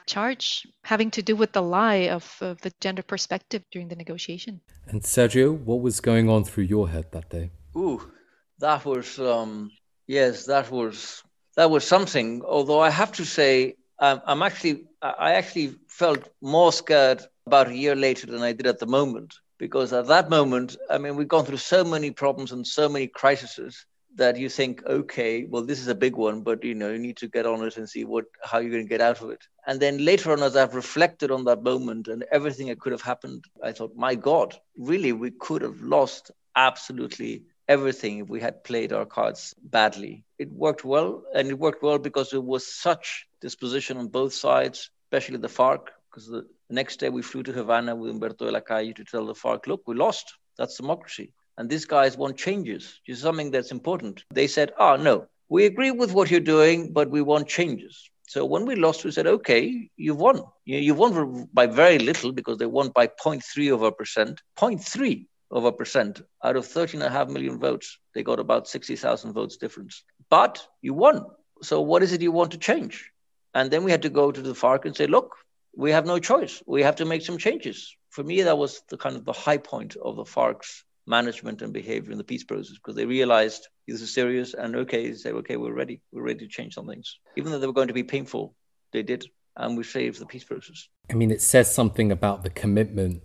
charge 0.05 0.67
having 0.83 1.11
to 1.11 1.21
do 1.21 1.35
with 1.35 1.51
the 1.51 1.61
lie 1.61 2.09
of, 2.09 2.37
of 2.41 2.61
the 2.61 2.71
gender 2.79 3.03
perspective 3.03 3.63
during 3.71 3.89
the 3.89 3.95
negotiation. 3.95 4.61
And 4.87 5.01
Sergio, 5.03 5.57
what 5.57 5.81
was 5.81 5.99
going 5.99 6.29
on 6.29 6.43
through 6.45 6.65
your 6.65 6.89
head 6.89 7.11
that 7.11 7.29
day? 7.29 7.51
Ooh, 7.75 8.11
that 8.59 8.85
was 8.85 9.19
um, 9.19 9.71
yes, 10.07 10.45
that 10.45 10.71
was 10.71 11.23
that 11.55 11.69
was 11.69 11.85
something. 11.85 12.41
Although 12.43 12.79
I 12.79 12.89
have 12.89 13.11
to 13.13 13.25
say, 13.25 13.75
um, 13.99 14.21
I'm 14.25 14.41
actually 14.41 14.85
I 15.01 15.33
actually 15.33 15.75
felt 15.87 16.29
more 16.41 16.71
scared 16.71 17.21
about 17.45 17.67
a 17.67 17.75
year 17.75 17.95
later 17.95 18.27
than 18.27 18.41
I 18.41 18.53
did 18.53 18.67
at 18.67 18.79
the 18.79 18.85
moment 18.85 19.35
because 19.59 19.93
at 19.93 20.07
that 20.07 20.29
moment, 20.29 20.77
I 20.89 20.97
mean, 20.97 21.15
we've 21.15 21.27
gone 21.27 21.45
through 21.45 21.57
so 21.57 21.83
many 21.83 22.09
problems 22.09 22.51
and 22.51 22.65
so 22.65 22.89
many 22.89 23.07
crises 23.07 23.85
that 24.15 24.37
you 24.37 24.49
think, 24.49 24.83
okay, 24.85 25.45
well, 25.45 25.63
this 25.63 25.79
is 25.79 25.87
a 25.87 25.95
big 25.95 26.15
one, 26.15 26.41
but 26.41 26.63
you 26.63 26.73
know, 26.73 26.89
you 26.89 26.97
need 26.97 27.17
to 27.17 27.27
get 27.27 27.45
on 27.45 27.63
it 27.65 27.77
and 27.77 27.87
see 27.87 28.05
what 28.05 28.25
how 28.43 28.57
you're 28.57 28.71
going 28.71 28.83
to 28.83 28.89
get 28.89 29.01
out 29.01 29.21
of 29.21 29.29
it. 29.29 29.43
And 29.67 29.79
then 29.79 30.03
later 30.03 30.31
on, 30.31 30.41
as 30.41 30.55
I've 30.55 30.73
reflected 30.73 31.29
on 31.29 31.43
that 31.45 31.61
moment 31.61 32.07
and 32.07 32.25
everything 32.31 32.67
that 32.67 32.79
could 32.79 32.93
have 32.93 33.03
happened, 33.03 33.43
I 33.63 33.71
thought, 33.73 33.95
my 33.95 34.15
God, 34.15 34.57
really, 34.77 35.11
we 35.11 35.29
could 35.31 35.61
have 35.61 35.81
lost 35.81 36.31
absolutely 36.55 37.43
everything 37.67 38.19
if 38.19 38.29
we 38.29 38.39
had 38.39 38.63
played 38.63 38.91
our 38.91 39.05
cards 39.05 39.53
badly. 39.61 40.23
It 40.39 40.51
worked 40.51 40.83
well, 40.83 41.23
and 41.35 41.47
it 41.49 41.59
worked 41.59 41.83
well 41.83 41.99
because 41.99 42.33
it 42.33 42.43
was 42.43 42.65
such 42.65 43.27
disposition 43.41 43.97
on 43.97 44.07
both 44.07 44.33
sides, 44.33 44.89
especially 45.05 45.37
the 45.37 45.49
FARC, 45.49 45.89
because 46.09 46.27
the 46.27 46.45
next 46.69 46.99
day, 46.99 47.09
we 47.09 47.21
flew 47.21 47.43
to 47.43 47.53
Havana 47.53 47.95
with 47.95 48.11
Humberto 48.11 48.39
de 48.39 48.51
la 48.51 48.61
Calle 48.61 48.93
to 48.93 49.03
tell 49.03 49.25
the 49.25 49.33
FARC, 49.33 49.67
look, 49.67 49.83
we 49.85 49.95
lost. 49.95 50.33
That's 50.57 50.77
democracy. 50.77 51.33
And 51.57 51.69
these 51.69 51.85
guys 51.85 52.17
want 52.17 52.37
changes, 52.37 52.99
which 53.05 53.15
is 53.15 53.21
something 53.21 53.51
that's 53.51 53.71
important. 53.71 54.23
They 54.33 54.47
said, 54.47 54.73
oh, 54.79 54.95
no, 54.95 55.27
we 55.49 55.65
agree 55.65 55.91
with 55.91 56.13
what 56.13 56.31
you're 56.31 56.39
doing, 56.39 56.93
but 56.93 57.09
we 57.09 57.21
want 57.21 57.47
changes. 57.47 58.09
So 58.27 58.45
when 58.45 58.65
we 58.65 58.75
lost, 58.75 59.03
we 59.03 59.11
said, 59.11 59.27
okay, 59.27 59.89
you've 59.97 60.19
won. 60.19 60.43
You, 60.65 60.91
have 60.91 60.99
won 60.99 61.49
by 61.51 61.65
very 61.65 61.97
little 61.97 62.31
because 62.31 62.57
they 62.59 62.67
won 62.67 62.89
by 62.89 63.07
0.3 63.07 63.73
of 63.73 63.81
a 63.81 63.91
percent. 63.91 64.41
0.3 64.57 65.25
of 65.51 65.65
a 65.65 65.71
percent 65.71 66.21
out 66.43 66.55
of 66.55 66.67
13.5 66.67 67.29
million 67.29 67.59
votes. 67.59 67.97
They 68.13 68.21
got 68.23 68.39
about 68.39 68.67
60,000 68.67 69.33
votes 69.33 69.57
difference. 69.57 70.03
But 70.29 70.65
you 70.81 70.93
won. 70.93 71.25
So 71.63 71.81
what 71.81 72.03
is 72.03 72.13
it 72.13 72.21
you 72.21 72.31
want 72.31 72.51
to 72.51 72.57
change? 72.57 73.09
And 73.53 73.71
then 73.71 73.83
we 73.83 73.91
had 73.91 74.03
to 74.03 74.09
go 74.09 74.31
to 74.31 74.41
the 74.41 74.53
FARC 74.53 74.85
and 74.85 74.95
say, 74.95 75.07
look, 75.07 75.35
we 75.75 75.91
have 75.91 76.05
no 76.05 76.19
choice. 76.19 76.61
We 76.65 76.83
have 76.83 76.97
to 76.97 77.05
make 77.05 77.21
some 77.21 77.37
changes. 77.37 77.95
For 78.09 78.23
me, 78.23 78.41
that 78.43 78.57
was 78.57 78.81
the 78.89 78.97
kind 78.97 79.15
of 79.15 79.25
the 79.25 79.33
high 79.33 79.57
point 79.57 79.95
of 79.95 80.15
the 80.15 80.25
FARC's 80.25 80.83
management 81.05 81.61
and 81.61 81.73
behavior 81.73 82.11
in 82.11 82.17
the 82.17 82.23
peace 82.23 82.43
process 82.43 82.75
because 82.75 82.95
they 82.95 83.05
realized 83.05 83.67
this 83.87 84.01
is 84.01 84.13
serious 84.13 84.53
and 84.53 84.75
okay, 84.75 85.09
they 85.09 85.15
say, 85.15 85.31
okay, 85.31 85.57
we're 85.57 85.73
ready. 85.73 86.01
We're 86.11 86.23
ready 86.23 86.39
to 86.39 86.47
change 86.47 86.75
some 86.75 86.87
things. 86.87 87.17
Even 87.35 87.51
though 87.51 87.59
they 87.59 87.67
were 87.67 87.73
going 87.73 87.87
to 87.87 87.93
be 87.93 88.03
painful, 88.03 88.55
they 88.93 89.03
did. 89.03 89.25
And 89.57 89.75
we 89.75 89.83
saved 89.83 90.19
the 90.19 90.25
peace 90.25 90.43
process. 90.43 90.87
I 91.09 91.15
mean, 91.15 91.31
it 91.31 91.41
says 91.41 91.73
something 91.73 92.11
about 92.11 92.43
the 92.43 92.49
commitment 92.49 93.23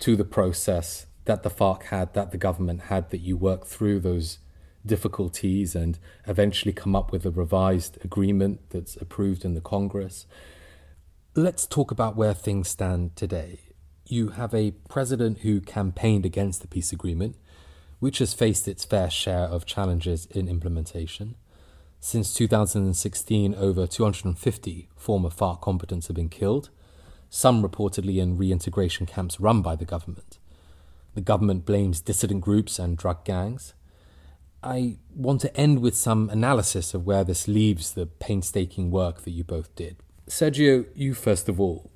to 0.00 0.16
the 0.16 0.24
process 0.24 1.06
that 1.26 1.42
the 1.42 1.50
FARC 1.50 1.84
had, 1.84 2.14
that 2.14 2.30
the 2.30 2.38
government 2.38 2.82
had, 2.82 3.10
that 3.10 3.20
you 3.20 3.36
work 3.36 3.66
through 3.66 4.00
those 4.00 4.38
difficulties 4.84 5.74
and 5.74 5.98
eventually 6.26 6.72
come 6.72 6.96
up 6.96 7.12
with 7.12 7.26
a 7.26 7.30
revised 7.30 7.98
agreement 8.04 8.70
that's 8.70 8.96
approved 8.96 9.44
in 9.44 9.54
the 9.54 9.60
Congress. 9.60 10.26
Let's 11.38 11.66
talk 11.66 11.90
about 11.90 12.16
where 12.16 12.32
things 12.32 12.70
stand 12.70 13.14
today. 13.14 13.60
You 14.06 14.28
have 14.28 14.54
a 14.54 14.70
president 14.88 15.40
who 15.40 15.60
campaigned 15.60 16.24
against 16.24 16.62
the 16.62 16.66
peace 16.66 16.92
agreement, 16.92 17.36
which 17.98 18.20
has 18.20 18.32
faced 18.32 18.66
its 18.66 18.86
fair 18.86 19.10
share 19.10 19.42
of 19.42 19.66
challenges 19.66 20.24
in 20.30 20.48
implementation. 20.48 21.34
Since 22.00 22.32
2016, 22.32 23.54
over 23.54 23.86
250 23.86 24.88
former 24.96 25.28
FARC 25.28 25.60
combatants 25.60 26.06
have 26.06 26.16
been 26.16 26.30
killed, 26.30 26.70
some 27.28 27.62
reportedly 27.62 28.16
in 28.16 28.38
reintegration 28.38 29.04
camps 29.04 29.38
run 29.38 29.60
by 29.60 29.76
the 29.76 29.84
government. 29.84 30.38
The 31.12 31.20
government 31.20 31.66
blames 31.66 32.00
dissident 32.00 32.40
groups 32.40 32.78
and 32.78 32.96
drug 32.96 33.26
gangs. 33.26 33.74
I 34.62 34.96
want 35.14 35.42
to 35.42 35.54
end 35.54 35.80
with 35.80 35.96
some 35.96 36.30
analysis 36.30 36.94
of 36.94 37.04
where 37.04 37.24
this 37.24 37.46
leaves 37.46 37.92
the 37.92 38.06
painstaking 38.06 38.90
work 38.90 39.24
that 39.24 39.32
you 39.32 39.44
both 39.44 39.74
did. 39.74 39.98
Sergio, 40.28 40.86
you 40.94 41.14
first 41.14 41.48
of 41.48 41.60
all, 41.60 41.90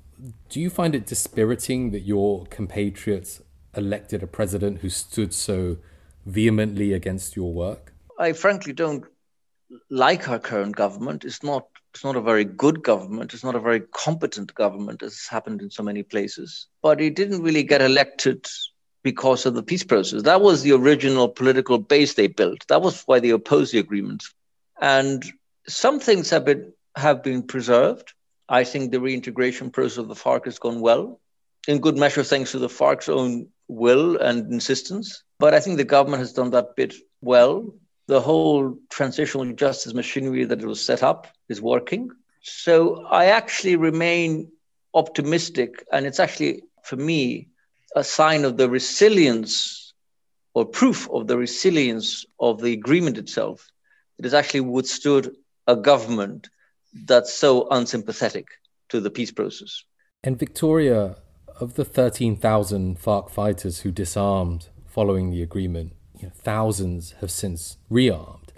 do 0.49 0.61
you 0.61 0.69
find 0.69 0.95
it 0.95 1.05
dispiriting 1.05 1.91
that 1.91 2.01
your 2.01 2.45
compatriots 2.45 3.41
elected 3.75 4.23
a 4.23 4.27
president 4.27 4.79
who 4.79 4.89
stood 4.89 5.33
so 5.33 5.77
vehemently 6.25 6.93
against 6.93 7.35
your 7.35 7.51
work? 7.51 7.93
I 8.19 8.33
frankly 8.33 8.73
don't 8.73 9.05
like 9.89 10.29
our 10.29 10.39
current 10.39 10.75
government. 10.75 11.25
It's 11.25 11.43
not 11.43 11.67
it's 11.93 12.03
not 12.05 12.15
a 12.15 12.21
very 12.21 12.45
good 12.45 12.83
government. 12.83 13.33
It's 13.33 13.43
not 13.43 13.55
a 13.55 13.59
very 13.59 13.81
competent 13.81 14.55
government, 14.55 15.03
as 15.03 15.13
has 15.13 15.27
happened 15.27 15.61
in 15.61 15.69
so 15.69 15.83
many 15.83 16.03
places. 16.03 16.67
But 16.81 17.01
it 17.01 17.15
didn't 17.15 17.43
really 17.43 17.63
get 17.63 17.81
elected 17.81 18.47
because 19.03 19.45
of 19.45 19.55
the 19.55 19.63
peace 19.63 19.83
process. 19.83 20.23
That 20.23 20.39
was 20.39 20.61
the 20.61 20.71
original 20.71 21.27
political 21.27 21.79
base 21.79 22.13
they 22.13 22.27
built. 22.27 22.65
That 22.67 22.81
was 22.81 23.03
why 23.03 23.19
they 23.19 23.31
opposed 23.31 23.73
the 23.73 23.79
agreement. 23.79 24.23
And 24.79 25.23
some 25.67 25.99
things 25.99 26.29
have 26.29 26.45
been 26.45 26.71
have 26.95 27.23
been 27.23 27.43
preserved. 27.43 28.13
I 28.49 28.63
think 28.63 28.91
the 28.91 28.99
reintegration 28.99 29.71
process 29.71 29.97
of 29.97 30.07
the 30.07 30.15
FARC 30.15 30.45
has 30.45 30.59
gone 30.59 30.81
well, 30.81 31.19
in 31.67 31.79
good 31.79 31.97
measure 31.97 32.23
thanks 32.23 32.51
to 32.51 32.59
the 32.59 32.67
FARC's 32.67 33.09
own 33.09 33.47
will 33.67 34.17
and 34.17 34.51
insistence. 34.51 35.23
But 35.39 35.53
I 35.53 35.59
think 35.59 35.77
the 35.77 35.83
government 35.83 36.21
has 36.21 36.33
done 36.33 36.51
that 36.51 36.75
bit 36.75 36.93
well. 37.21 37.73
The 38.07 38.19
whole 38.19 38.77
transitional 38.89 39.51
justice 39.53 39.93
machinery 39.93 40.45
that 40.45 40.61
it 40.61 40.65
was 40.65 40.83
set 40.83 41.03
up 41.03 41.27
is 41.47 41.61
working. 41.61 42.09
So 42.41 43.05
I 43.05 43.25
actually 43.25 43.75
remain 43.75 44.51
optimistic. 44.93 45.85
And 45.91 46.05
it's 46.05 46.19
actually, 46.19 46.63
for 46.83 46.97
me, 46.97 47.47
a 47.95 48.03
sign 48.03 48.43
of 48.43 48.57
the 48.57 48.69
resilience 48.69 49.93
or 50.53 50.65
proof 50.65 51.09
of 51.09 51.27
the 51.27 51.37
resilience 51.37 52.25
of 52.39 52.61
the 52.61 52.73
agreement 52.73 53.17
itself. 53.17 53.69
It 54.17 54.25
has 54.25 54.33
actually 54.33 54.61
withstood 54.61 55.35
a 55.67 55.75
government 55.75 56.49
that's 56.93 57.33
so 57.33 57.67
unsympathetic 57.69 58.47
to 58.89 58.99
the 58.99 59.09
peace 59.09 59.31
process. 59.31 59.83
And 60.23 60.37
Victoria, 60.37 61.15
of 61.59 61.75
the 61.75 61.85
13,000 61.85 62.99
FARC 62.99 63.29
fighters 63.29 63.81
who 63.81 63.91
disarmed 63.91 64.69
following 64.87 65.31
the 65.31 65.41
agreement, 65.41 65.93
you 66.17 66.27
know, 66.27 66.33
thousands 66.35 67.13
have 67.21 67.31
since 67.31 67.77
rearmed. 67.89 68.49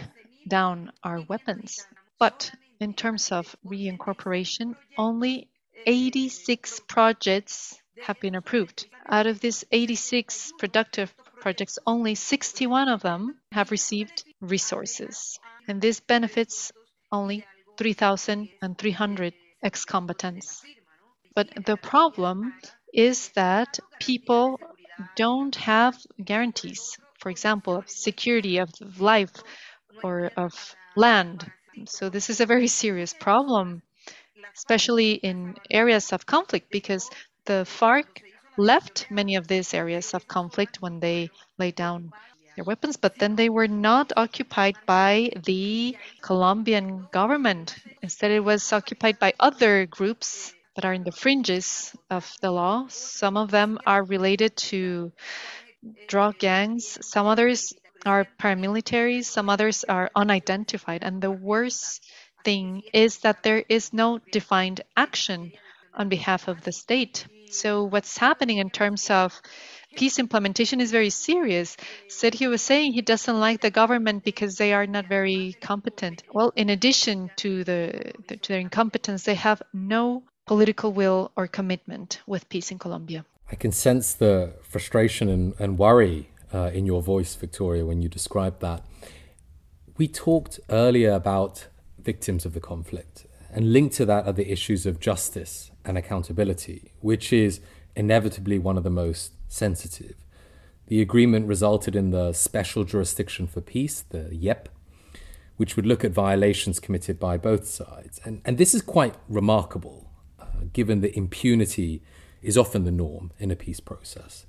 down 0.47 0.91
our 1.03 1.21
weapons. 1.21 1.85
But 2.19 2.51
in 2.79 2.93
terms 2.93 3.31
of 3.31 3.55
reincorporation, 3.65 4.75
only 4.97 5.49
86 5.85 6.81
projects 6.87 7.79
have 8.01 8.19
been 8.19 8.35
approved. 8.35 8.87
Out 9.07 9.27
of 9.27 9.39
these 9.39 9.63
86 9.71 10.53
productive 10.57 11.13
projects, 11.41 11.79
only 11.85 12.15
61 12.15 12.89
of 12.89 13.01
them 13.01 13.39
have 13.51 13.71
received 13.71 14.23
resources. 14.41 15.39
And 15.67 15.81
this 15.81 15.99
benefits 15.99 16.71
only 17.11 17.45
3,300 17.79 19.33
ex 19.63 19.85
combatants. 19.85 20.61
But 21.33 21.65
the 21.65 21.77
problem 21.77 22.53
is 22.93 23.29
that 23.29 23.79
people 24.01 24.59
don't 25.15 25.55
have 25.55 25.95
guarantees, 26.21 26.97
for 27.19 27.29
example, 27.29 27.77
of 27.77 27.89
security 27.89 28.57
of 28.57 28.69
life 28.99 29.31
or 30.03 30.29
of 30.35 30.75
land. 30.97 31.49
So, 31.85 32.09
this 32.09 32.29
is 32.29 32.41
a 32.41 32.45
very 32.45 32.67
serious 32.67 33.13
problem, 33.13 33.81
especially 34.57 35.13
in 35.13 35.55
areas 35.71 36.11
of 36.11 36.25
conflict, 36.25 36.69
because 36.71 37.09
the 37.45 37.63
FARC 37.63 38.23
left 38.57 39.07
many 39.09 39.37
of 39.37 39.47
these 39.47 39.73
areas 39.73 40.13
of 40.13 40.27
conflict 40.27 40.81
when 40.81 40.99
they 40.99 41.29
laid 41.57 41.75
down 41.75 42.11
their 42.59 42.65
weapons, 42.65 42.97
but 42.97 43.17
then 43.17 43.37
they 43.37 43.47
were 43.47 43.69
not 43.69 44.11
occupied 44.17 44.75
by 44.85 45.31
the 45.45 45.95
Colombian 46.21 47.07
government. 47.09 47.75
Instead, 48.01 48.31
it 48.31 48.43
was 48.43 48.73
occupied 48.73 49.17
by 49.17 49.33
other 49.39 49.85
groups 49.85 50.53
that 50.75 50.83
are 50.83 50.93
in 50.93 51.05
the 51.05 51.11
fringes 51.11 51.95
of 52.09 52.29
the 52.41 52.51
law. 52.51 52.85
Some 52.89 53.37
of 53.37 53.49
them 53.49 53.79
are 53.85 54.03
related 54.03 54.57
to 54.71 55.13
drug 56.07 56.37
gangs, 56.37 56.97
some 57.01 57.27
others 57.27 57.73
are 58.05 58.27
paramilitaries, 58.37 59.23
some 59.25 59.49
others 59.49 59.85
are 59.85 60.11
unidentified. 60.13 61.03
And 61.03 61.21
the 61.21 61.31
worst 61.31 62.03
thing 62.43 62.83
is 62.93 63.19
that 63.19 63.43
there 63.43 63.63
is 63.69 63.93
no 63.93 64.19
defined 64.33 64.81
action 64.97 65.53
on 65.93 66.09
behalf 66.09 66.49
of 66.49 66.61
the 66.61 66.73
state. 66.73 67.25
So, 67.51 67.85
what's 67.85 68.17
happening 68.17 68.57
in 68.57 68.69
terms 68.69 69.09
of 69.09 69.41
peace 69.95 70.19
implementation 70.19 70.81
is 70.81 70.91
very 70.91 71.09
serious. 71.09 71.77
Sergio 72.07 72.49
was 72.49 72.61
saying 72.61 72.93
he 72.93 73.01
doesn't 73.01 73.39
like 73.39 73.61
the 73.61 73.71
government 73.71 74.23
because 74.23 74.55
they 74.55 74.73
are 74.73 74.87
not 74.87 75.07
very 75.07 75.55
competent. 75.61 76.23
Well, 76.33 76.53
in 76.55 76.69
addition 76.69 77.31
to 77.37 77.63
the, 77.63 78.13
the 78.27 78.37
to 78.37 78.47
their 78.49 78.59
incompetence, 78.59 79.23
they 79.23 79.35
have 79.35 79.61
no 79.73 80.23
political 80.45 80.91
will 80.91 81.31
or 81.35 81.47
commitment 81.47 82.21
with 82.25 82.49
peace 82.49 82.71
in 82.71 82.79
Colombia. 82.79 83.25
I 83.51 83.55
can 83.55 83.71
sense 83.71 84.13
the 84.13 84.53
frustration 84.61 85.29
and, 85.29 85.53
and 85.59 85.77
worry 85.77 86.29
uh, 86.53 86.71
in 86.73 86.85
your 86.85 87.01
voice, 87.01 87.35
Victoria, 87.35 87.85
when 87.85 88.01
you 88.01 88.09
describe 88.09 88.59
that. 88.59 88.83
We 89.97 90.07
talked 90.07 90.59
earlier 90.69 91.11
about 91.11 91.67
victims 91.99 92.45
of 92.45 92.53
the 92.53 92.59
conflict, 92.59 93.25
and 93.51 93.73
linked 93.73 93.95
to 93.95 94.05
that 94.05 94.25
are 94.25 94.33
the 94.33 94.51
issues 94.51 94.85
of 94.85 94.99
justice 94.99 95.71
and 95.83 95.97
accountability, 95.97 96.91
which 97.01 97.33
is 97.33 97.59
inevitably 97.95 98.59
one 98.59 98.77
of 98.77 98.83
the 98.83 98.89
most 98.89 99.33
sensitive. 99.49 100.15
The 100.87 101.01
agreement 101.01 101.47
resulted 101.47 101.95
in 101.95 102.11
the 102.11 102.31
Special 102.31 102.83
Jurisdiction 102.85 103.45
for 103.45 103.61
Peace, 103.61 104.01
the 104.09 104.29
JEP, 104.33 104.69
which 105.57 105.75
would 105.75 105.85
look 105.85 106.05
at 106.05 106.11
violations 106.11 106.79
committed 106.79 107.19
by 107.19 107.37
both 107.37 107.67
sides. 107.67 108.21
And, 108.23 108.41
and 108.45 108.57
this 108.57 108.73
is 108.73 108.81
quite 108.81 109.15
remarkable 109.27 110.09
uh, 110.39 110.45
given 110.71 111.01
that 111.01 111.15
impunity 111.17 112.01
is 112.41 112.57
often 112.57 112.85
the 112.85 112.91
norm 112.91 113.31
in 113.37 113.51
a 113.51 113.55
peace 113.55 113.81
process. 113.81 114.45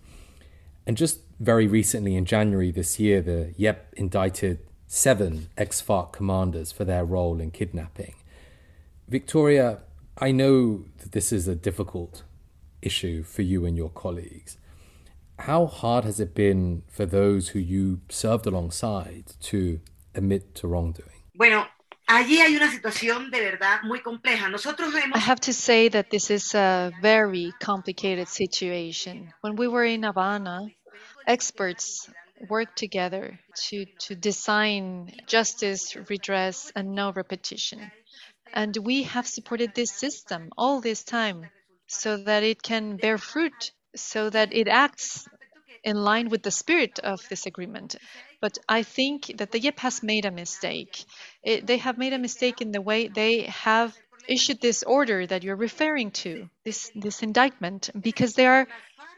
And 0.87 0.97
just 0.97 1.21
very 1.41 1.67
recently, 1.67 2.15
in 2.15 2.25
January 2.25 2.71
this 2.71 3.01
year, 3.01 3.21
the 3.21 3.53
JEP 3.59 3.93
indicted 3.97 4.61
seven 4.87 5.49
ex 5.57 5.81
FARC 5.83 6.13
commanders 6.13 6.73
for 6.73 6.85
their 6.85 7.05
role 7.05 7.41
in 7.41 7.51
kidnapping. 7.51 8.15
Victoria, 9.09 9.81
I 10.19 10.33
know 10.33 10.85
that 10.99 11.13
this 11.13 11.33
is 11.33 11.49
a 11.49 11.55
difficult 11.55 12.23
issue 12.83 13.23
for 13.23 13.43
you 13.43 13.67
and 13.67 13.77
your 13.77 13.91
colleagues. 13.91 14.57
How 15.41 15.67
hard 15.67 16.05
has 16.05 16.21
it 16.21 16.35
been 16.35 16.83
for 16.89 17.07
those 17.07 17.49
who 17.49 17.59
you 17.59 18.01
served 18.11 18.47
alongside 18.47 19.33
to 19.41 19.81
admit 20.15 20.55
to 20.57 20.69
wrongdoing? 20.69 21.23
Bueno, 21.35 21.67
allí 22.07 22.39
hay 22.39 22.55
una 22.57 22.71
situación 22.71 23.31
de 23.31 23.41
verdad 23.41 23.81
muy 23.85 24.01
compleja. 24.01 24.51
Nosotros 24.51 24.95
hemos... 24.95 25.17
I 25.17 25.21
have 25.21 25.41
to 25.41 25.53
say 25.53 25.89
that 25.89 26.11
this 26.11 26.31
is 26.31 26.55
a 26.55 26.93
very 27.01 27.53
complicated 27.59 28.29
situation. 28.29 29.33
When 29.41 29.57
we 29.57 29.67
were 29.67 29.85
in 29.85 30.03
Havana, 30.03 30.69
experts 31.27 32.11
worked 32.49 32.77
together 32.77 33.39
to, 33.69 33.87
to 34.01 34.15
design 34.15 35.13
justice, 35.27 35.97
redress, 36.09 36.71
and 36.77 36.95
no 36.95 37.13
repetition. 37.13 37.91
And 38.53 38.77
we 38.77 39.05
have 39.05 39.27
supported 39.27 39.75
this 39.75 39.93
system 39.93 40.51
all 40.57 40.81
this 40.81 41.03
time 41.03 41.47
so 41.87 42.17
that 42.19 42.43
it 42.43 42.63
can 42.63 42.97
bear 42.97 43.19
fruit, 43.19 43.73
so 43.95 44.31
that 44.31 44.53
it 44.53 44.69
acts 44.69 45.29
in 45.83 45.97
line 45.97 46.29
with 46.29 46.43
the 46.43 46.51
spirit 46.51 46.99
of 46.99 47.27
this 47.29 47.47
agreement. 47.47 47.97
But 48.41 48.59
I 48.69 48.83
think 48.83 49.33
that 49.39 49.51
the 49.51 49.61
JEP 49.61 49.81
has 49.81 50.03
made 50.03 50.25
a 50.25 50.31
mistake. 50.31 51.05
It, 51.43 51.67
they 51.67 51.79
have 51.79 51.99
made 51.99 52.13
a 52.13 52.19
mistake 52.19 52.61
in 52.61 52.73
the 52.73 52.81
way 52.81 53.09
they 53.09 53.43
have 53.43 53.97
issued 54.29 54.61
this 54.61 54.83
order 54.83 55.27
that 55.27 55.43
you're 55.43 55.57
referring 55.57 56.11
to, 56.11 56.49
this, 56.65 56.91
this 56.95 57.23
indictment, 57.23 57.91
because 57.99 58.35
they 58.35 58.47
are 58.47 58.67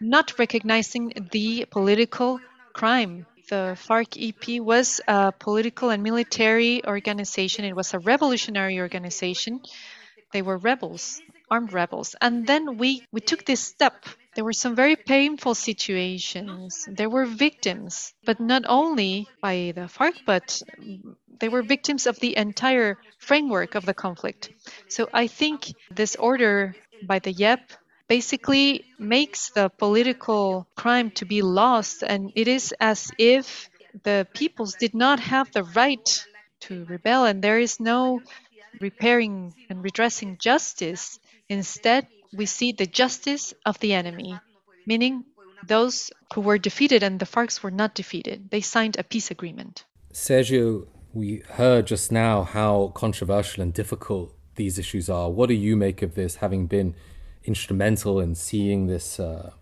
not 0.01 0.39
recognizing 0.39 1.13
the 1.31 1.67
political 1.71 2.41
crime. 2.73 3.27
The 3.51 3.77
FARC 3.77 4.17
EP 4.17 4.61
was 4.61 5.01
a 5.07 5.33
political 5.33 5.91
and 5.91 6.03
military 6.03 6.85
organization, 6.87 7.65
it 7.65 7.77
was 7.77 7.93
a 7.93 7.99
revolutionary 7.99 8.81
organization. 8.81 9.61
They 10.33 10.43
were 10.43 10.57
rebels, 10.57 11.21
armed 11.51 11.73
rebels. 11.73 12.17
And 12.21 12.47
then 12.47 12.79
we, 12.79 13.07
we 13.13 13.21
took 13.21 13.45
this 13.45 13.61
step 13.61 14.07
there 14.35 14.45
were 14.45 14.53
some 14.53 14.75
very 14.75 14.97
painful 14.97 15.55
situations. 15.55 16.88
There 16.90 17.11
were 17.11 17.27
victims, 17.27 18.14
but 18.25 18.40
not 18.40 18.62
only 18.66 19.29
by 19.40 19.73
the 19.75 19.88
FARC, 19.88 20.14
but 20.25 20.62
they 21.40 21.49
were 21.49 21.62
victims 21.62 22.07
of 22.07 22.18
the 22.21 22.37
entire 22.37 22.99
framework 23.18 23.75
of 23.75 23.85
the 23.85 23.95
conflict. 23.95 24.51
So 24.88 25.09
I 25.12 25.27
think 25.27 25.75
this 25.90 26.16
order 26.16 26.75
by 27.07 27.18
the 27.18 27.33
JEP 27.33 27.61
basically 28.09 28.85
makes 28.99 29.51
the 29.51 29.68
political 29.68 30.66
crime 30.77 31.11
to 31.12 31.25
be 31.25 31.42
lost, 31.42 32.03
and 32.03 32.33
it 32.35 32.49
is 32.49 32.75
as 32.81 33.11
if 33.18 33.68
the 34.05 34.27
peoples 34.35 34.75
did 34.75 34.95
not 34.95 35.21
have 35.21 35.51
the 35.53 35.64
right 35.64 36.27
to 36.61 36.85
rebel, 36.87 37.25
and 37.25 37.42
there 37.42 37.59
is 37.59 37.81
no 37.81 38.21
repairing 38.81 39.55
and 39.68 39.83
redressing 39.85 40.38
justice. 40.38 41.18
Instead, 41.49 42.07
we 42.33 42.47
see 42.47 42.73
the 42.73 42.87
justice 42.87 43.55
of 43.66 43.79
the 43.81 43.92
enemy, 43.92 44.38
meaning 44.87 45.25
those 45.66 46.11
who 46.35 46.40
were 46.40 46.59
defeated 46.59 47.03
and 47.03 47.21
the 47.21 47.27
FARCs 47.27 47.62
were 47.62 47.71
not 47.71 47.95
defeated. 47.95 48.51
They 48.51 48.61
signed 48.61 48.97
a 48.99 49.05
peace 49.05 49.31
agreement. 49.31 49.85
Sergio, 50.12 50.87
we 51.12 51.42
heard 51.51 51.87
just 51.87 52.11
now 52.11 52.42
how 52.42 52.92
controversial 52.95 53.62
and 53.62 53.73
difficult 53.73 54.35
these 54.57 54.79
issues 54.79 55.09
are. 55.09 55.31
What 55.31 55.49
do 55.49 55.55
you 55.55 55.77
make 55.77 56.03
of 56.03 56.14
this, 56.14 56.37
having 56.37 56.66
been 56.66 56.95
instrumental 57.45 58.21
in 58.21 58.35
seeing 58.35 58.87
this 58.87 59.21
uh, 59.21 59.53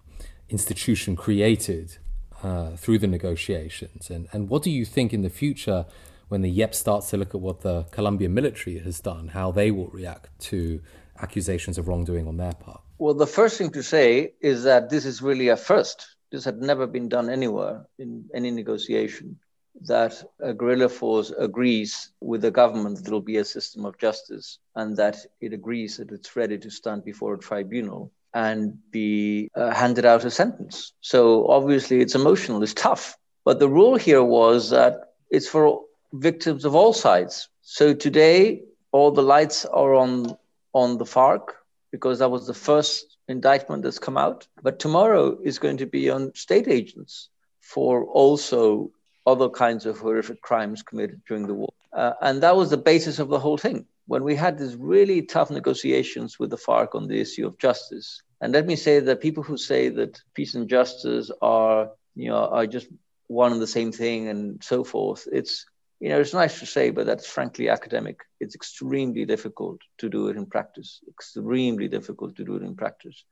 institution 0.49 1.17
created 1.17 1.99
uh, 2.43 2.77
through 2.77 2.99
the 2.99 3.07
negotiations? 3.07 4.11
And, 4.11 4.29
and 4.33 4.49
what 4.49 4.63
do 4.63 4.71
you 4.71 4.85
think 4.85 5.13
in 5.13 5.23
the 5.23 5.31
future, 5.31 5.87
when 6.29 6.43
the 6.43 6.51
JEP 6.51 6.75
starts 6.75 7.11
to 7.11 7.17
look 7.17 7.35
at 7.35 7.41
what 7.41 7.61
the 7.61 7.85
Colombian 7.91 8.35
military 8.35 8.79
has 8.79 9.01
done, 9.01 9.29
how 9.29 9.51
they 9.51 9.71
will 9.71 9.89
react 9.89 10.29
to 10.41 10.81
accusations 11.23 11.79
of 11.79 11.89
wrongdoing 11.89 12.27
on 12.27 12.37
their 12.37 12.53
part? 12.53 12.81
Well, 12.99 13.15
the 13.15 13.27
first 13.27 13.59
thing 13.59 13.71
to 13.71 13.83
say 13.83 14.35
is 14.41 14.65
that 14.65 14.91
this 14.91 15.05
is 15.05 15.23
really 15.23 15.49
a 15.49 15.57
first. 15.57 16.17
This 16.31 16.45
had 16.45 16.59
never 16.59 16.87
been 16.87 17.09
done 17.09 17.31
anywhere 17.31 17.87
in 17.99 18.25
any 18.35 18.51
negotiation. 18.51 19.39
That 19.83 20.23
a 20.41 20.53
guerrilla 20.53 20.89
force 20.89 21.33
agrees 21.39 22.11
with 22.21 22.43
the 22.43 22.51
government 22.51 22.97
that 22.97 23.05
there 23.05 23.13
will 23.13 23.21
be 23.21 23.39
a 23.39 23.45
system 23.45 23.85
of 23.85 23.99
justice 23.99 24.59
and 24.75 24.97
that 24.97 25.17
it 25.41 25.53
agrees 25.53 25.97
that 25.97 26.11
it's 26.11 26.37
ready 26.37 26.59
to 26.59 26.71
stand 26.71 27.05
before 27.05 27.35
a 27.35 27.39
tribunal 27.39 28.13
and 28.35 28.79
be 28.91 29.51
uh, 29.55 29.73
handed 29.73 30.05
out 30.05 30.25
a 30.25 30.31
sentence. 30.31 30.93
So 31.01 31.49
obviously 31.49 32.01
it's 32.01 32.15
emotional, 32.15 32.63
it's 32.63 32.75
tough. 32.75 33.17
But 33.45 33.59
the 33.59 33.69
rule 33.69 33.97
here 33.97 34.23
was 34.23 34.71
that 34.71 35.15
it's 35.31 35.49
for 35.49 35.83
victims 36.13 36.65
of 36.65 36.75
all 36.75 36.93
sides. 36.93 37.49
So 37.63 37.95
today, 37.95 38.63
all 38.93 39.11
the 39.11 39.23
lights 39.23 39.65
are 39.65 39.95
on 39.95 40.37
on 40.73 40.99
the 40.99 41.05
FARC 41.05 41.53
because 41.91 42.21
that 42.21 42.31
was 42.31 42.47
the 42.47 42.55
first 42.55 43.17
indictment 43.29 43.83
that's 43.83 43.99
come 43.99 44.17
out. 44.17 44.47
But 44.63 44.79
tomorrow 44.79 45.39
is 45.43 45.59
going 45.59 45.79
to 45.79 45.87
be 45.87 46.11
on 46.11 46.35
state 46.35 46.69
agents 46.69 47.29
for 47.61 48.05
also 48.05 48.91
other 49.27 49.49
kinds 49.49 49.87
of 49.87 49.99
horrific 49.99 50.41
crimes 50.41 50.83
committed 50.83 51.21
during 51.27 51.47
the 51.47 51.55
war. 51.55 51.73
Uh, 51.93 52.13
and 52.21 52.43
that 52.43 52.57
was 52.57 52.71
the 52.71 52.77
basis 52.77 53.19
of 53.19 53.29
the 53.29 53.39
whole 53.39 53.59
thing. 53.59 53.87
When 54.07 54.25
we 54.25 54.35
had 54.35 54.59
these 54.59 54.77
really 54.77 55.23
tough 55.23 55.51
negotiations 55.51 56.39
with 56.39 56.51
the 56.51 56.57
FARC 56.57 56.95
on 56.95 57.07
the 57.07 57.21
issue 57.21 57.47
of 57.47 57.59
justice, 57.59 58.23
and 58.41 58.53
let 58.53 58.67
me 58.67 58.77
say 58.77 59.01
that 59.01 59.21
people 59.21 59.43
who 59.43 59.57
say 59.57 59.89
that 59.91 60.21
peace 60.35 60.55
and 60.55 60.69
justice 60.69 61.31
are, 61.43 61.91
you 62.17 62.31
know, 62.31 62.47
are 62.47 62.67
just 62.67 62.89
one 63.27 63.53
and 63.53 63.61
the 63.61 63.67
same 63.67 63.93
thing 63.93 64.29
and 64.29 64.63
so 64.65 64.83
forth, 64.83 65.29
it's 65.31 65.67
you 66.01 66.09
know, 66.09 66.19
it's 66.19 66.35
nice 66.35 66.59
to 66.61 66.67
say, 66.67 66.91
but 66.91 67.07
that's 67.07 67.27
frankly 67.27 67.69
academic. 67.69 68.21
It's 68.41 68.55
extremely 68.55 69.27
difficult 69.27 69.81
to 69.99 70.09
do 70.09 70.29
it 70.29 70.37
in 70.37 70.47
practice, 70.47 71.01
extremely 71.09 71.89
difficult 71.89 72.37
to 72.37 72.45
do 72.45 72.57
it 72.57 72.63
in 72.63 72.75
practice 72.75 73.25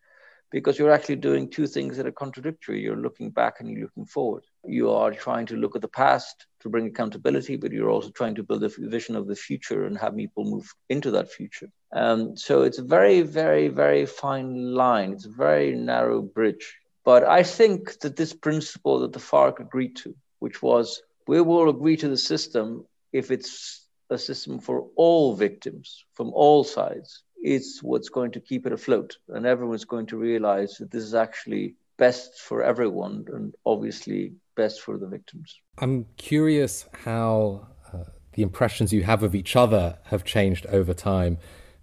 because 0.51 0.79
you're 0.79 0.91
actually 0.91 1.17
doing 1.17 1.49
two 1.49 1.67
things 1.67 1.97
that 1.97 2.07
are 2.07 2.13
contradictory. 2.13 2.81
You're 2.81 2.97
looking 2.97 3.31
back 3.31 3.61
and 3.61 3.71
you're 3.71 3.83
looking 3.83 4.07
forward. 4.07 4.45
You 4.65 4.91
are 4.91 5.13
trying 5.13 5.47
to 5.47 5.57
look 5.57 5.77
at 5.77 5.83
the 5.83 5.89
past 5.89 6.47
to 6.61 6.69
bring 6.69 6.87
accountability, 6.87 7.57
but 7.57 7.73
you're 7.73 7.91
also 7.91 8.11
trying 8.11 8.35
to 8.37 8.43
build 8.43 8.65
a 8.65 8.71
vision 8.79 9.15
of 9.17 9.27
the 9.27 9.37
future 9.37 9.85
and 9.85 9.99
have 9.99 10.17
people 10.17 10.45
move 10.45 10.73
into 10.89 11.11
that 11.13 11.31
future. 11.31 11.69
Um, 11.93 12.37
so 12.37 12.63
it's 12.63 12.79
a 12.79 12.83
very, 12.83 13.23
very, 13.23 13.69
very 13.69 14.07
fine 14.07 14.75
line. 14.75 15.13
It's 15.13 15.27
a 15.27 15.31
very 15.31 15.75
narrow 15.75 16.23
bridge. 16.23 16.77
But 17.05 17.25
I 17.25 17.43
think 17.43 18.01
that 18.01 18.17
this 18.17 18.33
principle 18.33 19.01
that 19.01 19.13
the 19.13 19.19
FARC 19.19 19.61
agreed 19.61 19.97
to, 19.97 20.15
which 20.41 20.63
was 20.63 21.03
we 21.29 21.41
will 21.43 21.69
agree 21.69 21.97
to 21.99 22.09
the 22.09 22.17
system 22.17 22.87
if 23.13 23.31
it's 23.31 23.87
a 24.11 24.19
system 24.19 24.59
for 24.59 24.89
all 24.97 25.37
victims 25.37 26.05
from 26.15 26.33
all 26.33 26.65
sides. 26.65 27.23
It's 27.41 27.83
what's 27.83 28.09
going 28.09 28.33
to 28.33 28.41
keep 28.41 28.67
it 28.67 28.73
afloat. 28.73 29.19
And 29.29 29.47
everyone's 29.47 29.85
going 29.85 30.07
to 30.07 30.17
realize 30.17 30.79
that 30.79 30.91
this 30.91 31.05
is 31.05 31.15
actually 31.15 31.77
best 31.99 32.41
for 32.41 32.63
everyone 32.63 33.27
and 33.33 33.55
obviously 33.67 34.33
best 34.57 34.81
for 34.81 34.97
the 34.97 35.07
victims. 35.07 35.55
I'm 35.77 36.07
curious 36.17 36.87
how 37.05 37.69
uh, 37.93 38.05
the 38.33 38.43
impressions 38.43 38.93
you 38.93 39.03
have 39.03 39.23
of 39.23 39.35
each 39.35 39.55
other 39.55 39.99
have 40.05 40.25
changed 40.25 40.65
over 40.67 40.95
time. 40.95 41.37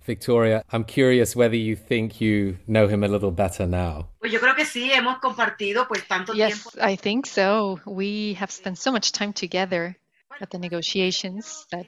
Victoria, 0.06 0.64
I'm 0.72 0.84
curious 0.84 1.36
whether 1.36 1.56
you 1.56 1.76
think 1.76 2.22
you 2.22 2.58
know 2.68 2.88
him 2.88 3.04
a 3.04 3.08
little 3.08 3.32
better 3.32 3.66
now. 3.66 4.10
Pues 4.20 4.32
yo 4.32 4.40
creo 4.40 4.56
que 4.56 4.66
sí, 4.66 4.92
hemos 4.92 5.20
compartido 5.20 5.88
pues 5.88 6.08
tanto 6.08 6.34
yes. 6.34 6.68
I 6.80 6.96
think 6.96 7.26
so. 7.26 7.80
We 7.86 8.34
have 8.40 8.52
spent 8.52 8.78
so 8.78 8.92
much 8.92 9.12
time 9.12 9.34
together 9.34 9.98
at 10.42 10.50
the 10.52 10.60
negotiations 10.60 11.66
that, 11.72 11.88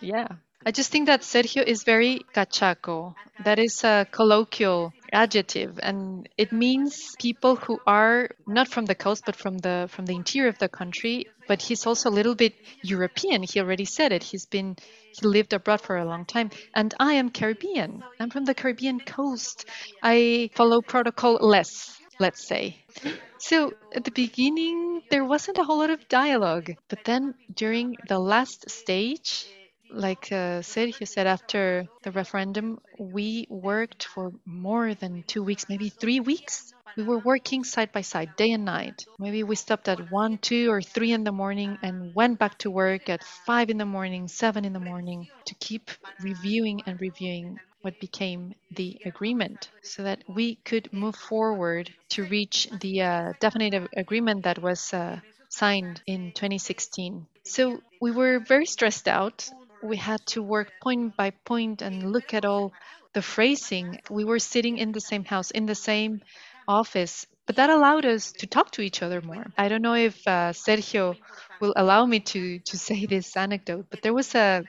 yeah. 0.00 0.28
I 0.64 0.72
just 0.72 0.90
think 0.90 1.06
that 1.06 1.20
Sergio 1.20 1.62
is 1.62 1.84
very 1.84 2.26
cachaco. 2.34 3.14
That 3.44 3.58
is 3.58 3.84
a 3.84 4.06
colloquial 4.10 4.92
adjective, 5.12 5.78
and 5.80 6.28
it 6.36 6.50
means 6.50 7.14
people 7.20 7.54
who 7.54 7.78
are 7.86 8.30
not 8.48 8.66
from 8.66 8.86
the 8.86 8.96
coast 8.96 9.22
but 9.26 9.36
from 9.36 9.58
the 9.58 9.86
from 9.88 10.06
the 10.06 10.14
interior 10.14 10.48
of 10.48 10.58
the 10.58 10.68
country. 10.68 11.26
But 11.48 11.62
he's 11.62 11.86
also 11.86 12.10
a 12.10 12.16
little 12.18 12.34
bit 12.34 12.54
European. 12.82 13.42
He 13.42 13.60
already 13.60 13.84
said 13.84 14.12
it. 14.12 14.22
He's 14.22 14.46
been 14.46 14.76
he 15.18 15.26
lived 15.26 15.52
abroad 15.52 15.80
for 15.80 15.96
a 15.96 16.04
long 16.04 16.24
time, 16.26 16.50
and 16.74 16.92
I 17.00 17.14
am 17.14 17.30
Caribbean. 17.30 18.04
I'm 18.20 18.30
from 18.30 18.44
the 18.44 18.54
Caribbean 18.54 19.00
coast. 19.00 19.64
I 20.02 20.50
follow 20.54 20.82
protocol 20.82 21.38
less, 21.40 21.98
let's 22.18 22.46
say. 22.46 22.76
So 23.38 23.72
at 23.94 24.04
the 24.04 24.10
beginning, 24.10 25.02
there 25.10 25.24
wasn't 25.24 25.58
a 25.58 25.64
whole 25.64 25.78
lot 25.78 25.90
of 25.90 26.08
dialogue, 26.08 26.72
but 26.88 27.04
then 27.04 27.34
during 27.54 27.96
the 28.08 28.18
last 28.18 28.68
stage, 28.70 29.46
like 29.90 30.32
uh, 30.32 30.60
Sergio 30.62 31.06
said, 31.06 31.26
after 31.26 31.86
the 32.02 32.10
referendum, 32.12 32.78
we 32.98 33.46
worked 33.50 34.04
for 34.06 34.32
more 34.44 34.94
than 34.94 35.22
two 35.26 35.42
weeks, 35.42 35.66
maybe 35.68 35.88
three 35.88 36.20
weeks. 36.20 36.72
We 36.96 37.02
were 37.02 37.18
working 37.18 37.64
side 37.64 37.92
by 37.92 38.00
side, 38.02 38.36
day 38.36 38.52
and 38.52 38.64
night. 38.64 39.06
Maybe 39.18 39.42
we 39.42 39.54
stopped 39.56 39.88
at 39.88 40.10
one, 40.10 40.38
two, 40.38 40.70
or 40.70 40.80
three 40.80 41.12
in 41.12 41.24
the 41.24 41.32
morning 41.32 41.78
and 41.82 42.14
went 42.14 42.38
back 42.38 42.58
to 42.58 42.70
work 42.70 43.08
at 43.08 43.22
five 43.24 43.68
in 43.70 43.78
the 43.78 43.84
morning, 43.86 44.28
seven 44.28 44.64
in 44.64 44.72
the 44.72 44.80
morning 44.80 45.28
to 45.46 45.54
keep 45.56 45.90
reviewing 46.22 46.82
and 46.86 47.00
reviewing 47.00 47.58
what 47.82 48.00
became 48.00 48.54
the 48.72 48.98
agreement 49.04 49.70
so 49.82 50.02
that 50.02 50.22
we 50.26 50.56
could 50.56 50.92
move 50.92 51.14
forward 51.14 51.92
to 52.10 52.24
reach 52.24 52.68
the 52.80 53.02
uh, 53.02 53.32
definitive 53.40 53.86
agreement 53.96 54.42
that 54.44 54.58
was 54.60 54.92
uh, 54.92 55.20
signed 55.48 56.00
in 56.06 56.32
2016. 56.32 57.26
So 57.44 57.80
we 58.00 58.10
were 58.10 58.40
very 58.40 58.66
stressed 58.66 59.06
out 59.08 59.48
we 59.82 59.96
had 59.96 60.24
to 60.26 60.42
work 60.42 60.72
point 60.82 61.16
by 61.16 61.30
point 61.30 61.82
and 61.82 62.12
look 62.12 62.34
at 62.34 62.44
all 62.44 62.72
the 63.12 63.22
phrasing. 63.22 64.00
We 64.10 64.24
were 64.24 64.38
sitting 64.38 64.78
in 64.78 64.92
the 64.92 65.00
same 65.00 65.24
house, 65.24 65.50
in 65.50 65.66
the 65.66 65.74
same 65.74 66.20
office, 66.68 67.26
but 67.46 67.56
that 67.56 67.70
allowed 67.70 68.04
us 68.04 68.32
to 68.32 68.46
talk 68.46 68.72
to 68.72 68.82
each 68.82 69.02
other 69.02 69.20
more. 69.20 69.46
I 69.56 69.68
don't 69.68 69.82
know 69.82 69.94
if 69.94 70.26
uh, 70.26 70.52
Sergio 70.52 71.16
will 71.60 71.72
allow 71.76 72.04
me 72.06 72.20
to 72.20 72.58
to 72.58 72.78
say 72.88 73.06
this 73.06 73.36
anecdote, 73.36 73.86
but 73.90 74.02
there 74.02 74.14
was 74.14 74.34
a 74.34 74.64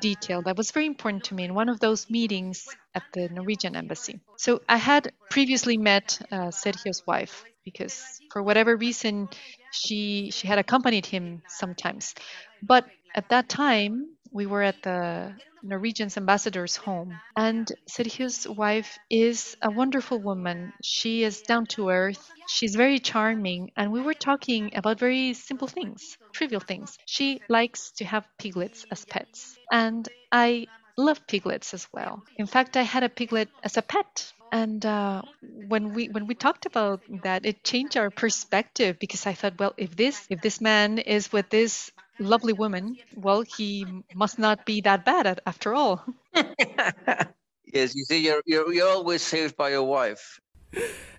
detail 0.00 0.42
that 0.42 0.56
was 0.56 0.70
very 0.70 0.86
important 0.86 1.24
to 1.24 1.34
me 1.34 1.44
in 1.44 1.54
one 1.54 1.68
of 1.68 1.80
those 1.80 2.08
meetings 2.10 2.68
at 2.94 3.02
the 3.12 3.28
Norwegian 3.28 3.76
embassy. 3.76 4.20
So 4.36 4.60
I 4.68 4.76
had 4.76 5.12
previously 5.30 5.76
met 5.76 6.20
uh, 6.30 6.50
Sergio's 6.50 7.02
wife 7.06 7.44
because 7.64 8.20
for 8.32 8.42
whatever 8.42 8.76
reason 8.76 9.28
she 9.70 10.30
she 10.32 10.46
had 10.48 10.58
accompanied 10.58 11.06
him 11.06 11.42
sometimes, 11.48 12.14
but 12.62 12.86
at 13.14 13.28
that 13.30 13.48
time 13.48 14.16
we 14.32 14.46
were 14.46 14.62
at 14.62 14.82
the 14.82 15.34
Norwegian's 15.62 16.16
ambassador's 16.16 16.76
home, 16.76 17.20
and 17.36 17.70
Sergio's 17.88 18.48
wife 18.48 18.98
is 19.10 19.56
a 19.62 19.70
wonderful 19.70 20.18
woman. 20.18 20.72
She 20.82 21.22
is 21.22 21.42
down 21.42 21.66
to 21.76 21.90
earth. 21.90 22.30
She's 22.48 22.74
very 22.74 22.98
charming, 22.98 23.70
and 23.76 23.92
we 23.92 24.00
were 24.00 24.14
talking 24.14 24.72
about 24.74 24.98
very 24.98 25.34
simple 25.34 25.68
things, 25.68 26.16
trivial 26.32 26.60
things. 26.60 26.98
She 27.06 27.40
likes 27.48 27.92
to 27.98 28.04
have 28.04 28.26
piglets 28.38 28.84
as 28.90 29.04
pets, 29.04 29.56
and 29.70 30.08
I 30.32 30.66
love 30.96 31.26
piglets 31.26 31.74
as 31.74 31.86
well. 31.92 32.22
In 32.36 32.46
fact, 32.46 32.76
I 32.76 32.82
had 32.82 33.02
a 33.02 33.08
piglet 33.08 33.48
as 33.62 33.76
a 33.76 33.82
pet. 33.82 34.32
And 34.52 34.84
uh, 34.84 35.22
when 35.40 35.94
we 35.94 36.08
when 36.08 36.26
we 36.26 36.34
talked 36.34 36.66
about 36.66 37.00
that, 37.22 37.46
it 37.46 37.64
changed 37.64 37.96
our 37.96 38.10
perspective 38.10 38.98
because 38.98 39.26
I 39.26 39.32
thought, 39.32 39.58
well, 39.58 39.72
if 39.78 39.96
this 39.96 40.26
if 40.28 40.42
this 40.42 40.60
man 40.60 40.98
is 40.98 41.32
with 41.32 41.48
this 41.48 41.90
lovely 42.18 42.52
woman, 42.52 42.96
well, 43.16 43.42
he 43.42 43.86
must 44.14 44.38
not 44.38 44.64
be 44.66 44.80
that 44.82 45.04
bad 45.04 45.26
at, 45.26 45.40
after 45.46 45.74
all. 45.74 46.04
yes, 46.34 47.94
you 47.94 48.04
see, 48.04 48.24
you're, 48.24 48.42
you're, 48.46 48.72
you're 48.72 48.88
always 48.88 49.22
saved 49.22 49.56
by 49.56 49.70
your 49.70 49.84
wife. 49.84 50.40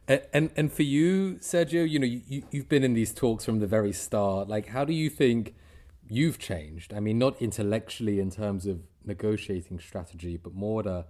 And, 0.07 0.21
and, 0.33 0.51
and 0.55 0.73
for 0.73 0.83
you, 0.83 1.37
Sergio, 1.39 1.89
you 1.89 1.99
know, 1.99 2.05
you, 2.05 2.43
you've 2.51 2.69
been 2.69 2.83
in 2.83 2.93
these 2.93 3.13
talks 3.13 3.45
from 3.45 3.59
the 3.59 3.67
very 3.67 3.93
start. 3.93 4.47
Like, 4.47 4.67
how 4.67 4.85
do 4.85 4.93
you 4.93 5.09
think 5.09 5.55
you've 6.07 6.39
changed? 6.39 6.93
I 6.93 6.99
mean, 6.99 7.17
not 7.17 7.41
intellectually 7.41 8.19
in 8.19 8.29
terms 8.29 8.65
of 8.65 8.81
negotiating 9.05 9.79
strategy, 9.79 10.37
but 10.37 10.53
more 10.53 10.81
at 10.81 10.87
a 10.87 11.05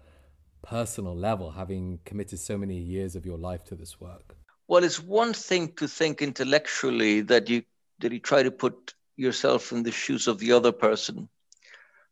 personal 0.62 1.16
level, 1.16 1.52
having 1.52 2.00
committed 2.06 2.40
so 2.40 2.58
many 2.58 2.78
years 2.78 3.16
of 3.16 3.26
your 3.26 3.38
life 3.38 3.64
to 3.66 3.76
this 3.76 4.00
work. 4.00 4.36
Well, 4.68 4.84
it's 4.84 5.00
one 5.00 5.34
thing 5.34 5.74
to 5.74 5.88
think 5.88 6.22
intellectually 6.22 7.22
that 7.22 7.50
you 7.50 7.64
that 8.00 8.12
you 8.12 8.20
try 8.20 8.44
to 8.44 8.52
put 8.52 8.94
yourself 9.16 9.72
in 9.72 9.84
the 9.84 9.92
shoes 9.92 10.28
of 10.28 10.40
the 10.40 10.52
other 10.52 10.72
person. 10.72 11.30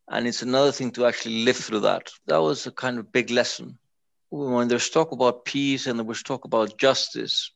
And 0.09 0.27
it's 0.27 0.41
another 0.41 0.71
thing 0.71 0.91
to 0.91 1.05
actually 1.05 1.43
live 1.43 1.57
through 1.57 1.81
that. 1.81 2.11
That 2.27 2.41
was 2.41 2.67
a 2.67 2.71
kind 2.71 2.99
of 2.99 3.11
big 3.11 3.29
lesson. 3.29 3.77
When 4.29 4.67
there's 4.67 4.89
talk 4.89 5.11
about 5.11 5.45
peace 5.45 5.87
and 5.87 5.99
there's 5.99 6.23
talk 6.23 6.45
about 6.45 6.77
justice, 6.77 7.51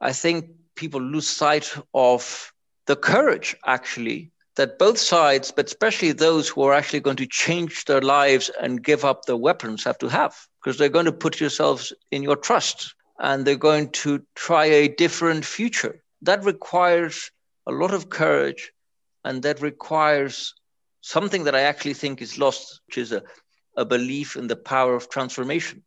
I 0.00 0.12
think 0.12 0.50
people 0.74 1.00
lose 1.00 1.28
sight 1.28 1.74
of 1.94 2.52
the 2.86 2.96
courage, 2.96 3.56
actually, 3.66 4.32
that 4.56 4.78
both 4.78 4.98
sides, 4.98 5.50
but 5.50 5.66
especially 5.66 6.12
those 6.12 6.48
who 6.48 6.62
are 6.62 6.74
actually 6.74 7.00
going 7.00 7.16
to 7.16 7.26
change 7.26 7.84
their 7.84 8.00
lives 8.00 8.50
and 8.60 8.82
give 8.82 9.04
up 9.04 9.24
their 9.24 9.36
weapons, 9.36 9.84
have 9.84 9.98
to 9.98 10.08
have, 10.08 10.36
because 10.62 10.78
they're 10.78 10.88
going 10.88 11.06
to 11.06 11.12
put 11.12 11.40
yourselves 11.40 11.92
in 12.10 12.22
your 12.22 12.36
trust 12.36 12.94
and 13.20 13.44
they're 13.44 13.56
going 13.56 13.90
to 13.90 14.24
try 14.34 14.64
a 14.64 14.88
different 14.88 15.44
future 15.44 16.02
that 16.22 16.44
requires 16.44 17.30
a 17.66 17.72
lot 17.72 17.94
of 17.94 18.08
courage 18.08 18.72
and 19.24 19.42
that 19.42 19.60
requires 19.60 20.54
something 21.00 21.44
that 21.44 21.54
I 21.54 21.62
actually 21.62 21.94
think 21.94 22.20
is 22.22 22.38
lost, 22.38 22.80
which 22.86 22.98
is 22.98 23.12
a, 23.12 23.22
a 23.76 23.84
belief 23.84 24.36
in 24.36 24.46
the 24.46 24.56
power 24.56 24.94
of 24.94 25.08
transformation. 25.08 25.82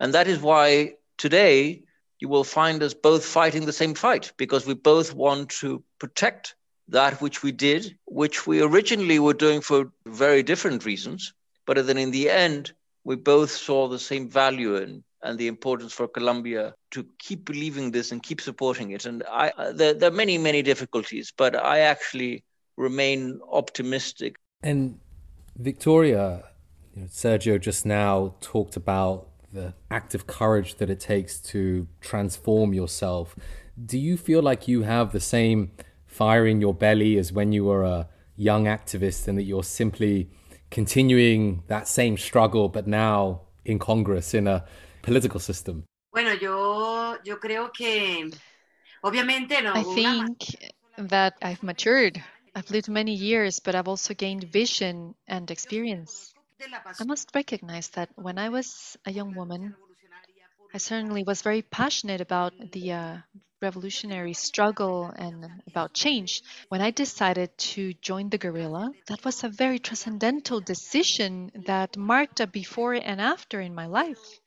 And 0.00 0.14
that 0.14 0.28
is 0.28 0.40
why 0.40 0.94
today 1.18 1.82
you 2.18 2.28
will 2.28 2.44
find 2.44 2.82
us 2.82 2.94
both 2.94 3.24
fighting 3.24 3.66
the 3.66 3.72
same 3.72 3.94
fight 3.94 4.32
because 4.36 4.66
we 4.66 4.74
both 4.74 5.14
want 5.14 5.50
to 5.60 5.82
protect 5.98 6.54
that 6.88 7.20
which 7.20 7.42
we 7.42 7.52
did, 7.52 7.96
which 8.06 8.46
we 8.46 8.62
originally 8.62 9.18
were 9.18 9.34
doing 9.34 9.60
for 9.60 9.90
very 10.06 10.42
different 10.42 10.84
reasons, 10.84 11.32
but 11.66 11.84
then 11.86 11.98
in 11.98 12.12
the 12.12 12.30
end, 12.30 12.72
we 13.04 13.16
both 13.16 13.50
saw 13.50 13.88
the 13.88 13.98
same 13.98 14.28
value 14.28 14.76
in 14.76 15.02
and 15.26 15.38
the 15.38 15.48
importance 15.48 15.92
for 15.92 16.06
Colombia 16.08 16.74
to 16.92 17.04
keep 17.18 17.44
believing 17.44 17.90
this 17.90 18.12
and 18.12 18.22
keep 18.22 18.40
supporting 18.40 18.90
it. 18.92 19.06
And 19.06 19.22
I, 19.30 19.52
uh, 19.56 19.72
there, 19.72 19.94
there, 19.94 20.10
are 20.10 20.14
many, 20.14 20.38
many 20.38 20.62
difficulties, 20.62 21.32
but 21.36 21.56
I 21.56 21.80
actually 21.80 22.44
remain 22.76 23.40
optimistic. 23.50 24.36
And 24.62 24.98
Victoria, 25.56 26.44
you 26.94 27.02
know, 27.02 27.08
Sergio 27.08 27.60
just 27.60 27.84
now 27.84 28.34
talked 28.40 28.76
about 28.76 29.28
the 29.52 29.74
act 29.90 30.14
of 30.14 30.26
courage 30.26 30.76
that 30.76 30.90
it 30.90 31.00
takes 31.00 31.38
to 31.38 31.88
transform 32.00 32.72
yourself. 32.72 33.36
Do 33.92 33.98
you 33.98 34.16
feel 34.16 34.42
like 34.42 34.68
you 34.68 34.82
have 34.82 35.12
the 35.12 35.20
same 35.20 35.72
fire 36.06 36.46
in 36.46 36.60
your 36.60 36.74
belly 36.74 37.18
as 37.18 37.32
when 37.32 37.52
you 37.52 37.64
were 37.64 37.84
a 37.84 38.08
young 38.36 38.64
activist 38.64 39.28
and 39.28 39.36
that 39.38 39.44
you're 39.44 39.64
simply 39.64 40.30
continuing 40.70 41.62
that 41.68 41.88
same 41.88 42.16
struggle, 42.16 42.68
but 42.68 42.86
now 42.86 43.42
in 43.64 43.78
Congress, 43.78 44.34
in 44.34 44.46
a 44.46 44.64
political 45.06 45.40
system? 45.40 45.84
Bueno, 46.12 46.32
yo, 46.34 47.16
yo 47.22 47.38
creo 47.38 47.70
que, 47.72 48.28
obviamente, 49.02 49.62
no. 49.62 49.74
I 49.74 49.84
think 49.84 50.38
that 50.98 51.34
I've 51.40 51.62
matured. 51.62 52.20
I've 52.56 52.70
lived 52.70 52.88
many 52.88 53.14
years, 53.14 53.60
but 53.60 53.76
I've 53.76 53.86
also 53.86 54.14
gained 54.14 54.44
vision 54.50 55.14
and 55.28 55.48
experience. 55.50 56.34
I 56.98 57.04
must 57.04 57.30
recognize 57.34 57.88
that 57.90 58.08
when 58.16 58.38
I 58.38 58.48
was 58.48 58.96
a 59.04 59.12
young 59.12 59.34
woman, 59.34 59.76
I 60.74 60.78
certainly 60.78 61.22
was 61.22 61.42
very 61.42 61.62
passionate 61.62 62.20
about 62.20 62.52
the 62.72 62.92
uh, 62.92 63.16
revolutionary 63.62 64.34
struggle 64.34 65.12
and 65.16 65.46
about 65.68 65.94
change. 65.94 66.42
When 66.68 66.80
I 66.80 66.90
decided 66.90 67.56
to 67.74 67.92
join 67.94 68.28
the 68.30 68.38
guerrilla, 68.38 68.90
that 69.06 69.24
was 69.24 69.44
a 69.44 69.48
very 69.48 69.78
transcendental 69.78 70.60
decision 70.60 71.52
that 71.66 71.96
marked 71.96 72.40
a 72.40 72.46
before 72.46 72.94
and 72.94 73.20
after 73.20 73.60
in 73.60 73.74
my 73.74 73.86
life. 73.86 74.40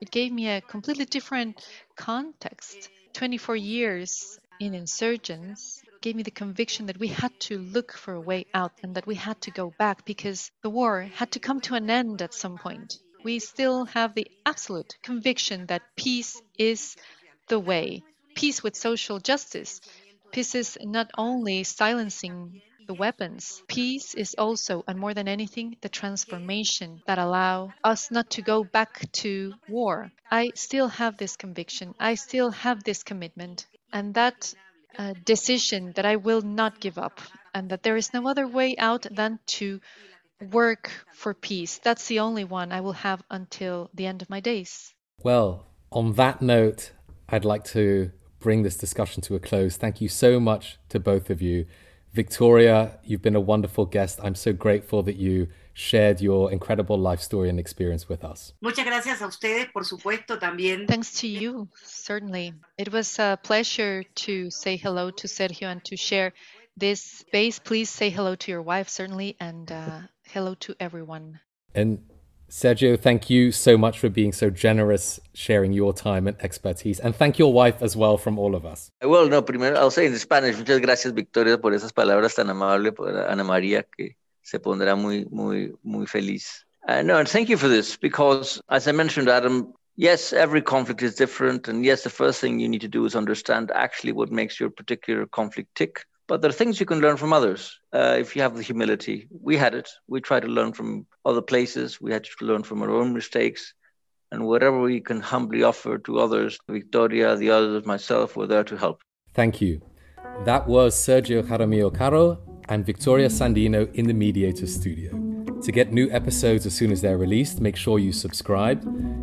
It 0.00 0.10
gave 0.10 0.32
me 0.32 0.48
a 0.48 0.62
completely 0.62 1.04
different 1.04 1.62
context. 1.94 2.88
24 3.12 3.56
years 3.56 4.38
in 4.58 4.74
insurgents 4.74 5.82
gave 6.00 6.16
me 6.16 6.22
the 6.22 6.30
conviction 6.30 6.86
that 6.86 6.98
we 6.98 7.08
had 7.08 7.38
to 7.40 7.58
look 7.58 7.92
for 7.92 8.14
a 8.14 8.20
way 8.20 8.46
out 8.54 8.72
and 8.82 8.94
that 8.94 9.06
we 9.06 9.14
had 9.14 9.40
to 9.42 9.50
go 9.50 9.70
back 9.78 10.06
because 10.06 10.50
the 10.62 10.70
war 10.70 11.02
had 11.02 11.32
to 11.32 11.38
come 11.38 11.60
to 11.62 11.74
an 11.74 11.90
end 11.90 12.22
at 12.22 12.32
some 12.32 12.56
point. 12.56 12.98
We 13.22 13.38
still 13.40 13.84
have 13.86 14.14
the 14.14 14.30
absolute 14.46 14.96
conviction 15.02 15.66
that 15.66 15.82
peace 15.96 16.40
is 16.58 16.96
the 17.48 17.58
way. 17.58 18.02
Peace 18.34 18.62
with 18.62 18.76
social 18.76 19.18
justice. 19.18 19.82
Peace 20.32 20.54
is 20.54 20.78
not 20.80 21.10
only 21.18 21.64
silencing 21.64 22.62
the 22.90 22.94
weapons. 22.94 23.62
Peace 23.68 24.14
is 24.14 24.34
also, 24.36 24.82
and 24.88 24.98
more 24.98 25.14
than 25.14 25.28
anything, 25.28 25.76
the 25.80 25.88
transformation 25.88 27.00
that 27.06 27.18
allow 27.18 27.72
us 27.84 28.10
not 28.10 28.28
to 28.30 28.42
go 28.42 28.64
back 28.64 28.92
to 29.12 29.54
war. 29.68 30.10
I 30.28 30.50
still 30.56 30.88
have 30.88 31.16
this 31.16 31.36
conviction. 31.36 31.94
I 32.00 32.16
still 32.16 32.50
have 32.50 32.82
this 32.82 33.04
commitment. 33.04 33.68
And 33.92 34.14
that 34.14 34.52
uh, 34.98 35.14
decision 35.24 35.92
that 35.94 36.04
I 36.04 36.16
will 36.16 36.42
not 36.42 36.80
give 36.80 36.98
up 36.98 37.20
and 37.54 37.70
that 37.70 37.84
there 37.84 37.96
is 37.96 38.12
no 38.12 38.26
other 38.26 38.48
way 38.48 38.74
out 38.76 39.06
than 39.08 39.38
to 39.58 39.80
work 40.50 40.90
for 41.12 41.32
peace. 41.32 41.78
That's 41.78 42.08
the 42.08 42.18
only 42.18 42.42
one 42.42 42.72
I 42.72 42.80
will 42.80 42.98
have 43.08 43.22
until 43.30 43.88
the 43.94 44.06
end 44.06 44.20
of 44.20 44.30
my 44.30 44.40
days. 44.40 44.92
Well, 45.22 45.66
on 45.92 46.14
that 46.14 46.42
note, 46.42 46.90
I'd 47.28 47.44
like 47.44 47.62
to 47.66 48.10
bring 48.40 48.64
this 48.64 48.76
discussion 48.76 49.22
to 49.22 49.36
a 49.36 49.38
close. 49.38 49.76
Thank 49.76 50.00
you 50.00 50.08
so 50.08 50.40
much 50.40 50.80
to 50.88 50.98
both 50.98 51.30
of 51.30 51.40
you. 51.40 51.66
Victoria, 52.12 52.98
you've 53.04 53.22
been 53.22 53.36
a 53.36 53.40
wonderful 53.40 53.86
guest. 53.86 54.18
I'm 54.22 54.34
so 54.34 54.52
grateful 54.52 55.02
that 55.04 55.16
you 55.16 55.48
shared 55.72 56.20
your 56.20 56.50
incredible 56.50 56.98
life 56.98 57.20
story 57.20 57.48
and 57.48 57.58
experience 57.58 58.08
with 58.08 58.24
us. 58.24 58.52
Muchas 58.60 58.84
gracias 58.84 59.20
a 59.22 59.26
ustedes, 59.26 59.68
por 59.72 59.84
supuesto, 59.84 60.38
también. 60.38 60.88
Thanks 60.88 61.20
to 61.20 61.28
you, 61.28 61.68
certainly. 61.84 62.54
It 62.76 62.92
was 62.92 63.18
a 63.18 63.38
pleasure 63.42 64.02
to 64.26 64.50
say 64.50 64.76
hello 64.76 65.10
to 65.12 65.28
Sergio 65.28 65.68
and 65.68 65.84
to 65.84 65.96
share 65.96 66.32
this 66.76 67.00
space. 67.00 67.58
Please 67.60 67.88
say 67.88 68.10
hello 68.10 68.34
to 68.34 68.50
your 68.50 68.62
wife, 68.62 68.88
certainly, 68.88 69.36
and 69.38 69.70
uh, 69.70 70.00
hello 70.26 70.54
to 70.60 70.74
everyone. 70.80 71.38
And 71.74 72.09
Sergio, 72.50 72.98
thank 72.98 73.30
you 73.30 73.52
so 73.52 73.78
much 73.78 74.00
for 74.00 74.08
being 74.08 74.32
so 74.32 74.50
generous, 74.50 75.20
sharing 75.34 75.72
your 75.72 75.92
time 75.92 76.26
and 76.26 76.36
expertise. 76.40 76.98
And 76.98 77.14
thank 77.14 77.38
your 77.38 77.52
wife 77.52 77.80
as 77.80 77.96
well 77.96 78.18
from 78.18 78.40
all 78.40 78.56
of 78.56 78.66
us. 78.66 78.90
Well, 79.02 79.28
no, 79.28 79.40
primero, 79.40 79.76
I'll 79.76 79.92
say 79.92 80.06
in 80.06 80.18
Spanish, 80.18 80.56
muchas 80.58 80.80
gracias, 80.80 81.14
Victoria, 81.14 81.58
por 81.58 81.72
esas 81.72 81.92
palabras 81.92 82.34
tan 82.34 82.50
amables, 82.50 82.96
por 82.96 83.08
Ana 83.08 83.44
María, 83.44 83.84
que 83.96 84.16
se 84.42 84.58
pondrá 84.58 84.96
muy, 84.96 85.26
muy, 85.30 85.72
muy 85.84 86.06
feliz. 86.06 86.64
Uh, 86.88 87.02
no, 87.02 87.18
and 87.18 87.28
thank 87.28 87.48
you 87.48 87.56
for 87.56 87.68
this, 87.68 87.96
because 87.96 88.60
as 88.68 88.88
I 88.88 88.92
mentioned, 88.92 89.28
Adam, 89.28 89.72
yes, 89.94 90.32
every 90.32 90.60
conflict 90.60 91.02
is 91.02 91.14
different. 91.14 91.68
And 91.68 91.84
yes, 91.84 92.02
the 92.02 92.10
first 92.10 92.40
thing 92.40 92.58
you 92.58 92.68
need 92.68 92.80
to 92.80 92.88
do 92.88 93.04
is 93.04 93.14
understand 93.14 93.70
actually 93.72 94.12
what 94.12 94.32
makes 94.32 94.58
your 94.58 94.70
particular 94.70 95.26
conflict 95.26 95.72
tick. 95.76 96.04
But 96.30 96.42
there 96.42 96.48
are 96.48 96.60
things 96.60 96.78
you 96.78 96.86
can 96.86 97.00
learn 97.00 97.16
from 97.16 97.32
others 97.32 97.80
uh, 97.92 98.16
if 98.16 98.36
you 98.36 98.42
have 98.42 98.54
the 98.56 98.62
humility. 98.62 99.26
We 99.42 99.56
had 99.56 99.74
it. 99.74 99.88
We 100.06 100.20
tried 100.20 100.42
to 100.42 100.46
learn 100.46 100.72
from 100.72 101.04
other 101.24 101.42
places. 101.42 102.00
We 102.00 102.12
had 102.12 102.22
to 102.22 102.44
learn 102.44 102.62
from 102.62 102.82
our 102.82 102.90
own 102.98 103.12
mistakes. 103.12 103.74
And 104.30 104.46
whatever 104.46 104.80
we 104.80 105.00
can 105.00 105.20
humbly 105.20 105.64
offer 105.64 105.98
to 105.98 106.20
others, 106.20 106.56
Victoria, 106.68 107.34
the 107.34 107.50
others, 107.50 107.84
myself, 107.84 108.36
we're 108.36 108.46
there 108.46 108.62
to 108.62 108.76
help. 108.76 109.02
Thank 109.34 109.60
you. 109.60 109.82
That 110.44 110.68
was 110.68 110.94
Sergio 110.94 111.42
Jaramillo 111.42 111.92
Caro 111.92 112.38
and 112.68 112.86
Victoria 112.86 113.26
Sandino 113.26 113.92
in 113.96 114.06
the 114.06 114.14
Mediator 114.14 114.68
Studio. 114.68 115.10
To 115.62 115.72
get 115.72 115.92
new 115.92 116.08
episodes 116.12 116.64
as 116.64 116.74
soon 116.74 116.92
as 116.92 117.00
they're 117.00 117.18
released, 117.18 117.60
make 117.60 117.74
sure 117.74 117.98
you 117.98 118.12
subscribe. 118.12 118.82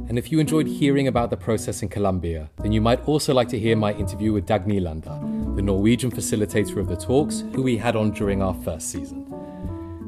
And 0.09 0.19
if 0.19 0.29
you 0.31 0.39
enjoyed 0.39 0.67
hearing 0.67 1.07
about 1.07 1.29
the 1.29 1.37
process 1.37 1.81
in 1.81 1.87
Colombia, 1.87 2.49
then 2.61 2.73
you 2.73 2.81
might 2.81 3.01
also 3.07 3.33
like 3.33 3.47
to 3.49 3.57
hear 3.57 3.77
my 3.77 3.93
interview 3.93 4.33
with 4.33 4.45
Dag 4.45 4.65
Nylander, 4.65 5.17
the 5.57 5.63
Norwegian 5.63 6.11
facilitator 6.11 6.77
of 6.77 6.87
the 6.87 6.95
talks, 6.95 7.43
who 7.55 7.63
we 7.63 7.75
had 7.77 7.95
on 7.95 8.11
during 8.11 8.43
our 8.43 8.53
first 8.63 8.91
season. 8.91 9.25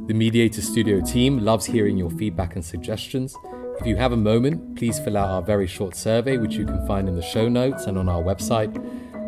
The 0.06 0.14
Mediator 0.14 0.62
Studio 0.62 1.02
team 1.02 1.40
loves 1.40 1.66
hearing 1.66 1.98
your 1.98 2.12
feedback 2.12 2.54
and 2.54 2.64
suggestions. 2.64 3.36
If 3.80 3.88
you 3.88 3.96
have 3.96 4.12
a 4.12 4.18
moment, 4.18 4.78
please 4.78 5.00
fill 5.00 5.18
out 5.18 5.28
our 5.28 5.42
very 5.42 5.66
short 5.66 5.96
survey, 5.96 6.38
which 6.38 6.54
you 6.54 6.68
can 6.68 6.86
find 6.86 7.10
in 7.10 7.16
the 7.16 7.24
show 7.24 7.50
notes 7.50 7.88
and 7.88 7.98
on 7.98 8.08
our 8.08 8.22
website. 8.22 8.72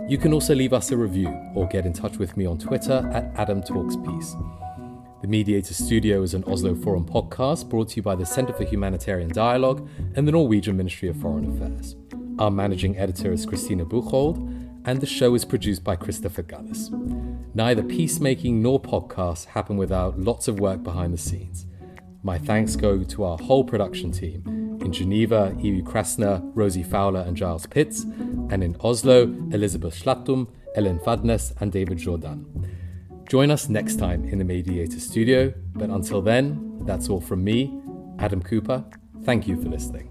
You 0.07 0.19
can 0.19 0.31
also 0.31 0.53
leave 0.53 0.73
us 0.73 0.91
a 0.91 0.97
review 0.97 1.29
or 1.55 1.67
get 1.67 1.87
in 1.87 1.93
touch 1.93 2.19
with 2.19 2.37
me 2.37 2.45
on 2.45 2.59
Twitter 2.59 3.09
at 3.11 3.31
Adam 3.35 3.63
Talks 3.63 3.95
Peace. 3.95 4.35
The 5.23 5.27
Mediator 5.27 5.73
Studio 5.73 6.21
is 6.21 6.35
an 6.35 6.43
Oslo 6.43 6.75
Forum 6.75 7.03
podcast 7.03 7.67
brought 7.67 7.89
to 7.89 7.95
you 7.95 8.03
by 8.03 8.15
the 8.15 8.27
Centre 8.27 8.53
for 8.53 8.63
Humanitarian 8.63 9.29
Dialogue 9.29 9.89
and 10.15 10.27
the 10.27 10.33
Norwegian 10.33 10.77
Ministry 10.77 11.09
of 11.09 11.15
Foreign 11.17 11.49
Affairs. 11.49 11.95
Our 12.37 12.51
managing 12.51 12.95
editor 12.99 13.31
is 13.31 13.43
Christina 13.43 13.85
Buchhold, 13.85 14.60
and 14.85 14.99
the 14.99 15.05
show 15.05 15.35
is 15.35 15.45
produced 15.45 15.83
by 15.83 15.95
Christopher 15.95 16.43
Gullis. 16.43 16.89
Neither 17.53 17.83
peacemaking 17.83 18.61
nor 18.61 18.81
podcasts 18.81 19.45
happen 19.45 19.77
without 19.77 20.19
lots 20.19 20.47
of 20.47 20.59
work 20.59 20.83
behind 20.83 21.13
the 21.13 21.17
scenes. 21.17 21.65
My 22.23 22.37
thanks 22.37 22.75
go 22.75 23.03
to 23.03 23.23
our 23.23 23.37
whole 23.37 23.63
production 23.63 24.11
team 24.11 24.43
in 24.81 24.91
Geneva, 24.91 25.55
Evie 25.59 25.81
Krasner, 25.81 26.41
Rosie 26.55 26.83
Fowler, 26.83 27.21
and 27.21 27.35
Giles 27.35 27.65
Pitts, 27.65 28.03
and 28.03 28.63
in 28.63 28.75
Oslo, 28.81 29.23
Elizabeth 29.51 29.95
Schlattum, 29.95 30.47
Ellen 30.75 30.99
Fadnes, 30.99 31.53
and 31.61 31.71
David 31.71 31.97
Jordan. 31.97 32.45
Join 33.29 33.51
us 33.51 33.69
next 33.69 33.97
time 33.97 34.25
in 34.25 34.39
the 34.39 34.43
Mediator 34.43 34.99
studio, 34.99 35.53
but 35.73 35.89
until 35.89 36.21
then, 36.21 36.79
that's 36.85 37.09
all 37.09 37.21
from 37.21 37.43
me, 37.43 37.73
Adam 38.19 38.41
Cooper. 38.41 38.83
Thank 39.23 39.47
you 39.47 39.61
for 39.61 39.69
listening. 39.69 40.10